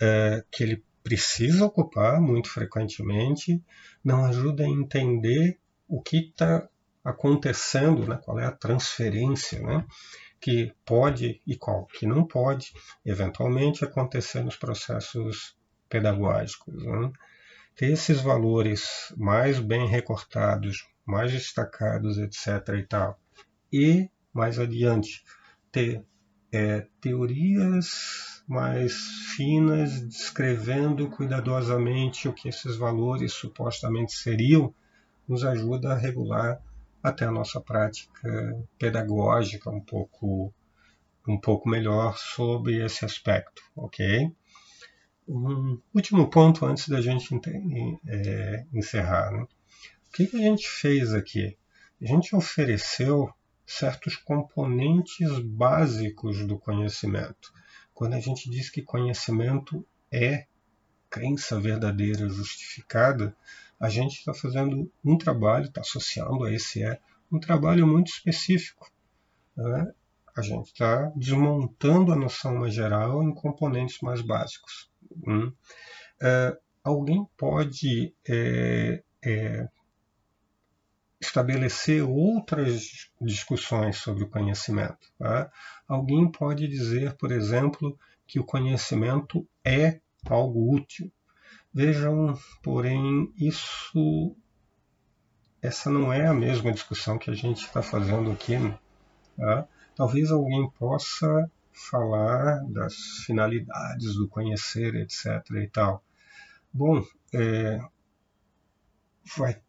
é, 0.00 0.42
que 0.50 0.62
ele 0.62 0.82
precisa 1.04 1.66
ocupar 1.66 2.18
muito 2.18 2.48
frequentemente. 2.48 3.62
Não 4.02 4.24
ajuda 4.24 4.64
a 4.64 4.68
entender 4.68 5.58
o 5.86 6.00
que 6.00 6.30
está 6.30 6.66
acontecendo, 7.04 8.06
né? 8.06 8.18
qual 8.24 8.38
é 8.38 8.46
a 8.46 8.52
transferência 8.52 9.60
né? 9.60 9.84
Que 10.46 10.72
pode 10.84 11.42
e 11.44 11.56
qual 11.56 11.86
que 11.86 12.06
não 12.06 12.24
pode, 12.24 12.72
eventualmente, 13.04 13.84
acontecer 13.84 14.44
nos 14.44 14.54
processos 14.54 15.56
pedagógicos. 15.88 16.84
Né? 16.84 17.10
ter 17.74 17.86
esses 17.86 18.20
valores 18.20 19.12
mais 19.16 19.58
bem 19.58 19.88
recortados, 19.88 20.88
mais 21.04 21.32
destacados, 21.32 22.16
etc. 22.16 22.76
e 22.78 22.82
tal, 22.84 23.20
e 23.72 24.08
mais 24.32 24.60
adiante 24.60 25.24
ter 25.72 26.04
é, 26.52 26.86
teorias 27.00 28.44
mais 28.46 28.94
finas 29.34 30.00
descrevendo 30.00 31.10
cuidadosamente 31.10 32.28
o 32.28 32.32
que 32.32 32.48
esses 32.48 32.76
valores 32.76 33.32
supostamente 33.32 34.12
seriam, 34.12 34.72
nos 35.26 35.42
ajuda 35.42 35.90
a 35.90 35.98
regular 35.98 36.62
até 37.02 37.24
a 37.24 37.30
nossa 37.30 37.60
prática 37.60 38.66
pedagógica 38.78 39.70
um 39.70 39.80
pouco 39.80 40.52
um 41.28 41.38
pouco 41.38 41.68
melhor 41.68 42.16
sobre 42.16 42.84
esse 42.84 43.04
aspecto, 43.04 43.60
ok? 43.74 44.30
Um 45.26 45.80
último 45.92 46.30
ponto 46.30 46.64
antes 46.64 46.88
da 46.88 47.00
gente 47.00 47.28
é, 48.06 48.64
encerrar. 48.72 49.32
Né? 49.32 49.42
O 49.42 50.12
que, 50.12 50.28
que 50.28 50.36
a 50.36 50.40
gente 50.40 50.68
fez 50.68 51.12
aqui? 51.12 51.56
A 52.00 52.06
gente 52.06 52.36
ofereceu 52.36 53.28
certos 53.66 54.14
componentes 54.14 55.38
básicos 55.40 56.46
do 56.46 56.56
conhecimento. 56.56 57.52
Quando 57.92 58.14
a 58.14 58.20
gente 58.20 58.48
diz 58.48 58.70
que 58.70 58.82
conhecimento 58.82 59.84
é 60.12 60.46
crença 61.10 61.58
verdadeira 61.58 62.28
justificada, 62.28 63.34
a 63.78 63.88
gente 63.88 64.18
está 64.18 64.32
fazendo 64.32 64.90
um 65.04 65.18
trabalho, 65.18 65.66
está 65.66 65.80
associando 65.80 66.44
a 66.44 66.52
esse 66.52 66.82
é, 66.82 66.98
um 67.30 67.38
trabalho 67.38 67.86
muito 67.86 68.08
específico. 68.08 68.90
Né? 69.56 69.92
A 70.36 70.42
gente 70.42 70.66
está 70.66 71.12
desmontando 71.16 72.12
a 72.12 72.16
noção 72.16 72.56
mais 72.56 72.74
geral 72.74 73.22
em 73.22 73.34
componentes 73.34 74.00
mais 74.00 74.20
básicos. 74.20 74.90
Hum. 75.26 75.52
Uh, 76.20 76.56
alguém 76.82 77.26
pode 77.36 78.14
é, 78.28 79.02
é, 79.24 79.68
estabelecer 81.20 82.02
outras 82.02 83.10
discussões 83.20 83.96
sobre 83.98 84.24
o 84.24 84.28
conhecimento. 84.28 85.10
Tá? 85.18 85.50
Alguém 85.88 86.30
pode 86.30 86.68
dizer, 86.68 87.14
por 87.16 87.32
exemplo, 87.32 87.98
que 88.26 88.38
o 88.38 88.44
conhecimento 88.44 89.46
é 89.64 90.00
algo 90.28 90.74
útil. 90.74 91.10
Vejam, 91.76 92.32
porém, 92.62 93.30
isso 93.36 94.34
essa 95.60 95.90
não 95.90 96.10
é 96.10 96.26
a 96.26 96.32
mesma 96.32 96.72
discussão 96.72 97.18
que 97.18 97.28
a 97.28 97.34
gente 97.34 97.66
está 97.66 97.82
fazendo 97.82 98.32
aqui. 98.32 98.54
Tá? 99.36 99.68
Talvez 99.94 100.30
alguém 100.30 100.70
possa 100.70 101.50
falar 101.90 102.64
das 102.70 102.94
finalidades 103.26 104.14
do 104.14 104.26
conhecer, 104.26 104.94
etc. 104.94 105.26
e 105.62 105.66
tal. 105.66 106.02
Bom, 106.72 107.04
é, 107.34 107.78
vai 109.36 109.60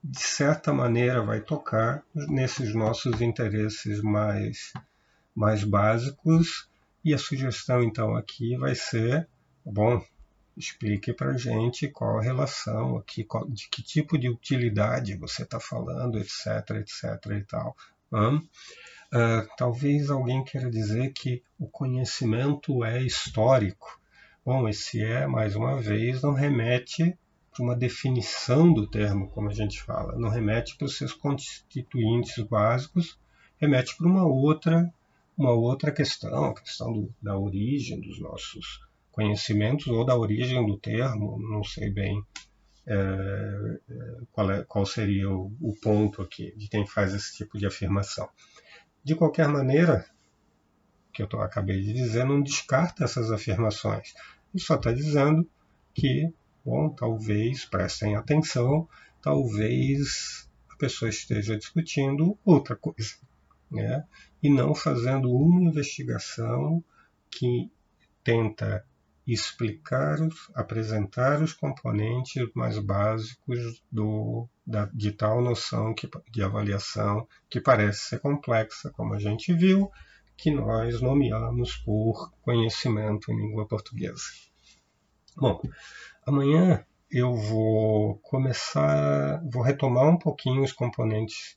de 0.00 0.20
certa 0.20 0.72
maneira 0.72 1.24
vai 1.24 1.40
tocar 1.40 2.04
nesses 2.14 2.72
nossos 2.72 3.20
interesses 3.20 4.00
mais 4.00 4.72
mais 5.34 5.64
básicos 5.64 6.68
e 7.04 7.12
a 7.12 7.18
sugestão 7.18 7.82
então 7.82 8.14
aqui 8.14 8.56
vai 8.56 8.76
ser 8.76 9.26
bom 9.64 10.00
explique 10.56 11.12
para 11.12 11.36
gente 11.36 11.88
qual 11.88 12.18
a 12.18 12.22
relação 12.22 12.96
aqui 12.96 13.24
qual, 13.24 13.48
de 13.48 13.68
que 13.68 13.82
tipo 13.82 14.18
de 14.18 14.28
utilidade 14.28 15.16
você 15.16 15.42
está 15.42 15.58
falando 15.58 16.18
etc 16.18 16.70
etc 16.80 17.32
e 17.32 17.42
tal 17.42 17.76
hum? 18.12 18.40
Uh, 19.14 19.46
talvez 19.56 20.10
alguém 20.10 20.42
queira 20.42 20.68
dizer 20.68 21.12
que 21.12 21.40
o 21.56 21.68
conhecimento 21.68 22.84
é 22.84 23.00
histórico. 23.00 24.00
Bom, 24.44 24.68
esse 24.68 25.00
é, 25.04 25.24
mais 25.24 25.54
uma 25.54 25.80
vez, 25.80 26.20
não 26.20 26.32
remete 26.32 27.16
para 27.52 27.62
uma 27.62 27.76
definição 27.76 28.72
do 28.72 28.88
termo, 28.88 29.28
como 29.28 29.48
a 29.48 29.54
gente 29.54 29.80
fala, 29.80 30.18
não 30.18 30.28
remete 30.28 30.76
para 30.76 30.86
os 30.86 30.96
seus 30.96 31.12
constituintes 31.12 32.42
básicos, 32.42 33.16
remete 33.56 33.96
para 33.96 34.08
uma 34.08 34.26
outra, 34.26 34.92
uma 35.38 35.52
outra 35.52 35.92
questão, 35.92 36.46
a 36.46 36.54
questão 36.54 36.92
do, 36.92 37.14
da 37.22 37.38
origem 37.38 38.00
dos 38.00 38.18
nossos 38.18 38.83
conhecimentos 39.14 39.86
ou 39.86 40.04
da 40.04 40.16
origem 40.16 40.66
do 40.66 40.76
termo, 40.76 41.38
não 41.40 41.62
sei 41.62 41.88
bem 41.88 42.20
é, 42.86 42.96
qual, 44.32 44.50
é, 44.50 44.64
qual 44.64 44.84
seria 44.84 45.30
o, 45.30 45.56
o 45.60 45.74
ponto 45.80 46.20
aqui 46.20 46.52
de 46.56 46.68
quem 46.68 46.84
faz 46.84 47.14
esse 47.14 47.36
tipo 47.36 47.56
de 47.56 47.64
afirmação. 47.64 48.28
De 49.02 49.14
qualquer 49.14 49.48
maneira, 49.48 50.04
que 51.12 51.22
eu 51.22 51.28
acabei 51.40 51.80
de 51.80 51.92
dizer, 51.92 52.24
não 52.24 52.42
descarta 52.42 53.04
essas 53.04 53.30
afirmações. 53.30 54.12
Ele 54.52 54.62
só 54.62 54.74
está 54.74 54.92
dizendo 54.92 55.48
que, 55.94 56.32
bom, 56.64 56.90
talvez, 56.90 57.64
prestem 57.64 58.16
atenção, 58.16 58.88
talvez 59.22 60.48
a 60.68 60.76
pessoa 60.76 61.08
esteja 61.08 61.56
discutindo 61.56 62.36
outra 62.44 62.74
coisa, 62.74 63.14
né? 63.70 64.04
e 64.42 64.50
não 64.50 64.74
fazendo 64.74 65.32
uma 65.32 65.62
investigação 65.62 66.82
que 67.30 67.70
tenta 68.24 68.84
explicar, 69.26 70.18
apresentar 70.54 71.42
os 71.42 71.52
componentes 71.52 72.46
mais 72.54 72.78
básicos 72.78 73.82
do, 73.90 74.46
da, 74.66 74.86
de 74.92 75.12
tal 75.12 75.40
noção 75.40 75.94
que, 75.94 76.08
de 76.30 76.42
avaliação 76.42 77.26
que 77.48 77.60
parece 77.60 78.00
ser 78.00 78.20
complexa, 78.20 78.90
como 78.90 79.14
a 79.14 79.18
gente 79.18 79.52
viu, 79.54 79.90
que 80.36 80.50
nós 80.50 81.00
nomeamos 81.00 81.76
por 81.76 82.32
conhecimento 82.42 83.32
em 83.32 83.36
língua 83.36 83.66
portuguesa. 83.66 84.22
Bom, 85.36 85.60
amanhã 86.26 86.84
eu 87.10 87.34
vou 87.34 88.18
começar, 88.18 89.42
vou 89.50 89.62
retomar 89.62 90.08
um 90.08 90.18
pouquinho 90.18 90.62
os 90.62 90.72
componentes 90.72 91.56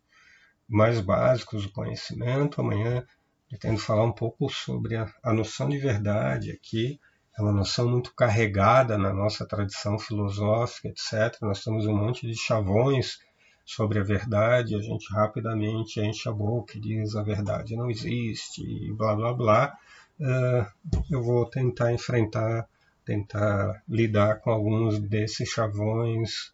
mais 0.68 1.02
básicos 1.02 1.64
do 1.64 1.72
conhecimento. 1.72 2.62
Amanhã 2.62 3.06
pretendo 3.48 3.80
falar 3.80 4.04
um 4.04 4.12
pouco 4.12 4.50
sobre 4.50 4.96
a, 4.96 5.12
a 5.24 5.34
noção 5.34 5.70
de 5.70 5.78
verdade 5.78 6.52
aqui, 6.52 7.00
é 7.38 7.42
uma 7.42 7.52
noção 7.52 7.88
muito 7.88 8.14
carregada 8.16 8.98
na 8.98 9.14
nossa 9.14 9.46
tradição 9.46 10.00
filosófica, 10.00 10.88
etc. 10.88 11.40
Nós 11.42 11.64
temos 11.64 11.86
um 11.86 11.96
monte 11.96 12.26
de 12.26 12.36
chavões 12.36 13.20
sobre 13.64 14.00
a 14.00 14.04
verdade, 14.04 14.76
a 14.76 14.82
gente 14.82 15.14
rapidamente 15.14 16.00
enche 16.00 16.28
a 16.28 16.32
boca 16.32 16.78
e 16.78 16.82
diz 16.82 17.16
a 17.16 17.22
verdade 17.22 17.76
não 17.76 17.92
existe, 17.92 18.64
e 18.64 18.92
blá 18.94 19.16
blá 19.16 19.34
blá. 19.34 19.78
Uh, 20.20 20.66
eu 21.12 21.22
vou 21.22 21.46
tentar 21.46 21.94
enfrentar, 21.94 22.68
tentar 23.06 23.84
lidar 23.88 24.40
com 24.40 24.50
alguns 24.50 25.00
desses 25.00 25.50
chavões 25.50 26.52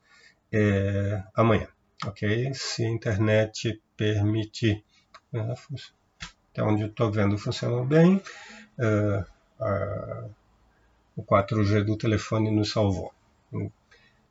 é, 0.52 1.24
amanhã, 1.34 1.68
ok? 2.06 2.54
Se 2.54 2.84
a 2.84 2.90
internet 2.90 3.82
permitir, 3.96 4.84
uh, 5.34 5.76
até 6.52 6.62
onde 6.62 6.84
estou 6.86 7.10
vendo 7.10 7.38
funcionou 7.38 7.86
bem. 7.86 8.22
Uh, 8.78 9.24
o 11.16 11.24
4G 11.24 11.84
do 11.84 11.98
telefone 11.98 12.52
nos 12.52 12.72
salvou. 12.72 13.14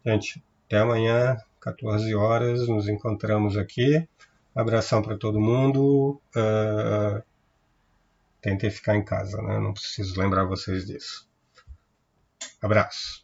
Gente, 0.04 0.42
até 0.66 0.78
amanhã, 0.78 1.36
14 1.60 2.14
horas, 2.14 2.66
nos 2.68 2.88
encontramos 2.88 3.56
aqui. 3.56 4.06
Abração 4.54 5.00
para 5.00 5.16
todo 5.16 5.40
mundo. 5.40 6.20
Uh, 6.36 7.22
tentem 8.40 8.70
ficar 8.70 8.96
em 8.96 9.04
casa, 9.04 9.40
né? 9.40 9.58
Não 9.58 9.72
preciso 9.72 10.18
lembrar 10.20 10.44
vocês 10.44 10.84
disso. 10.84 11.28
Abraço. 12.60 13.21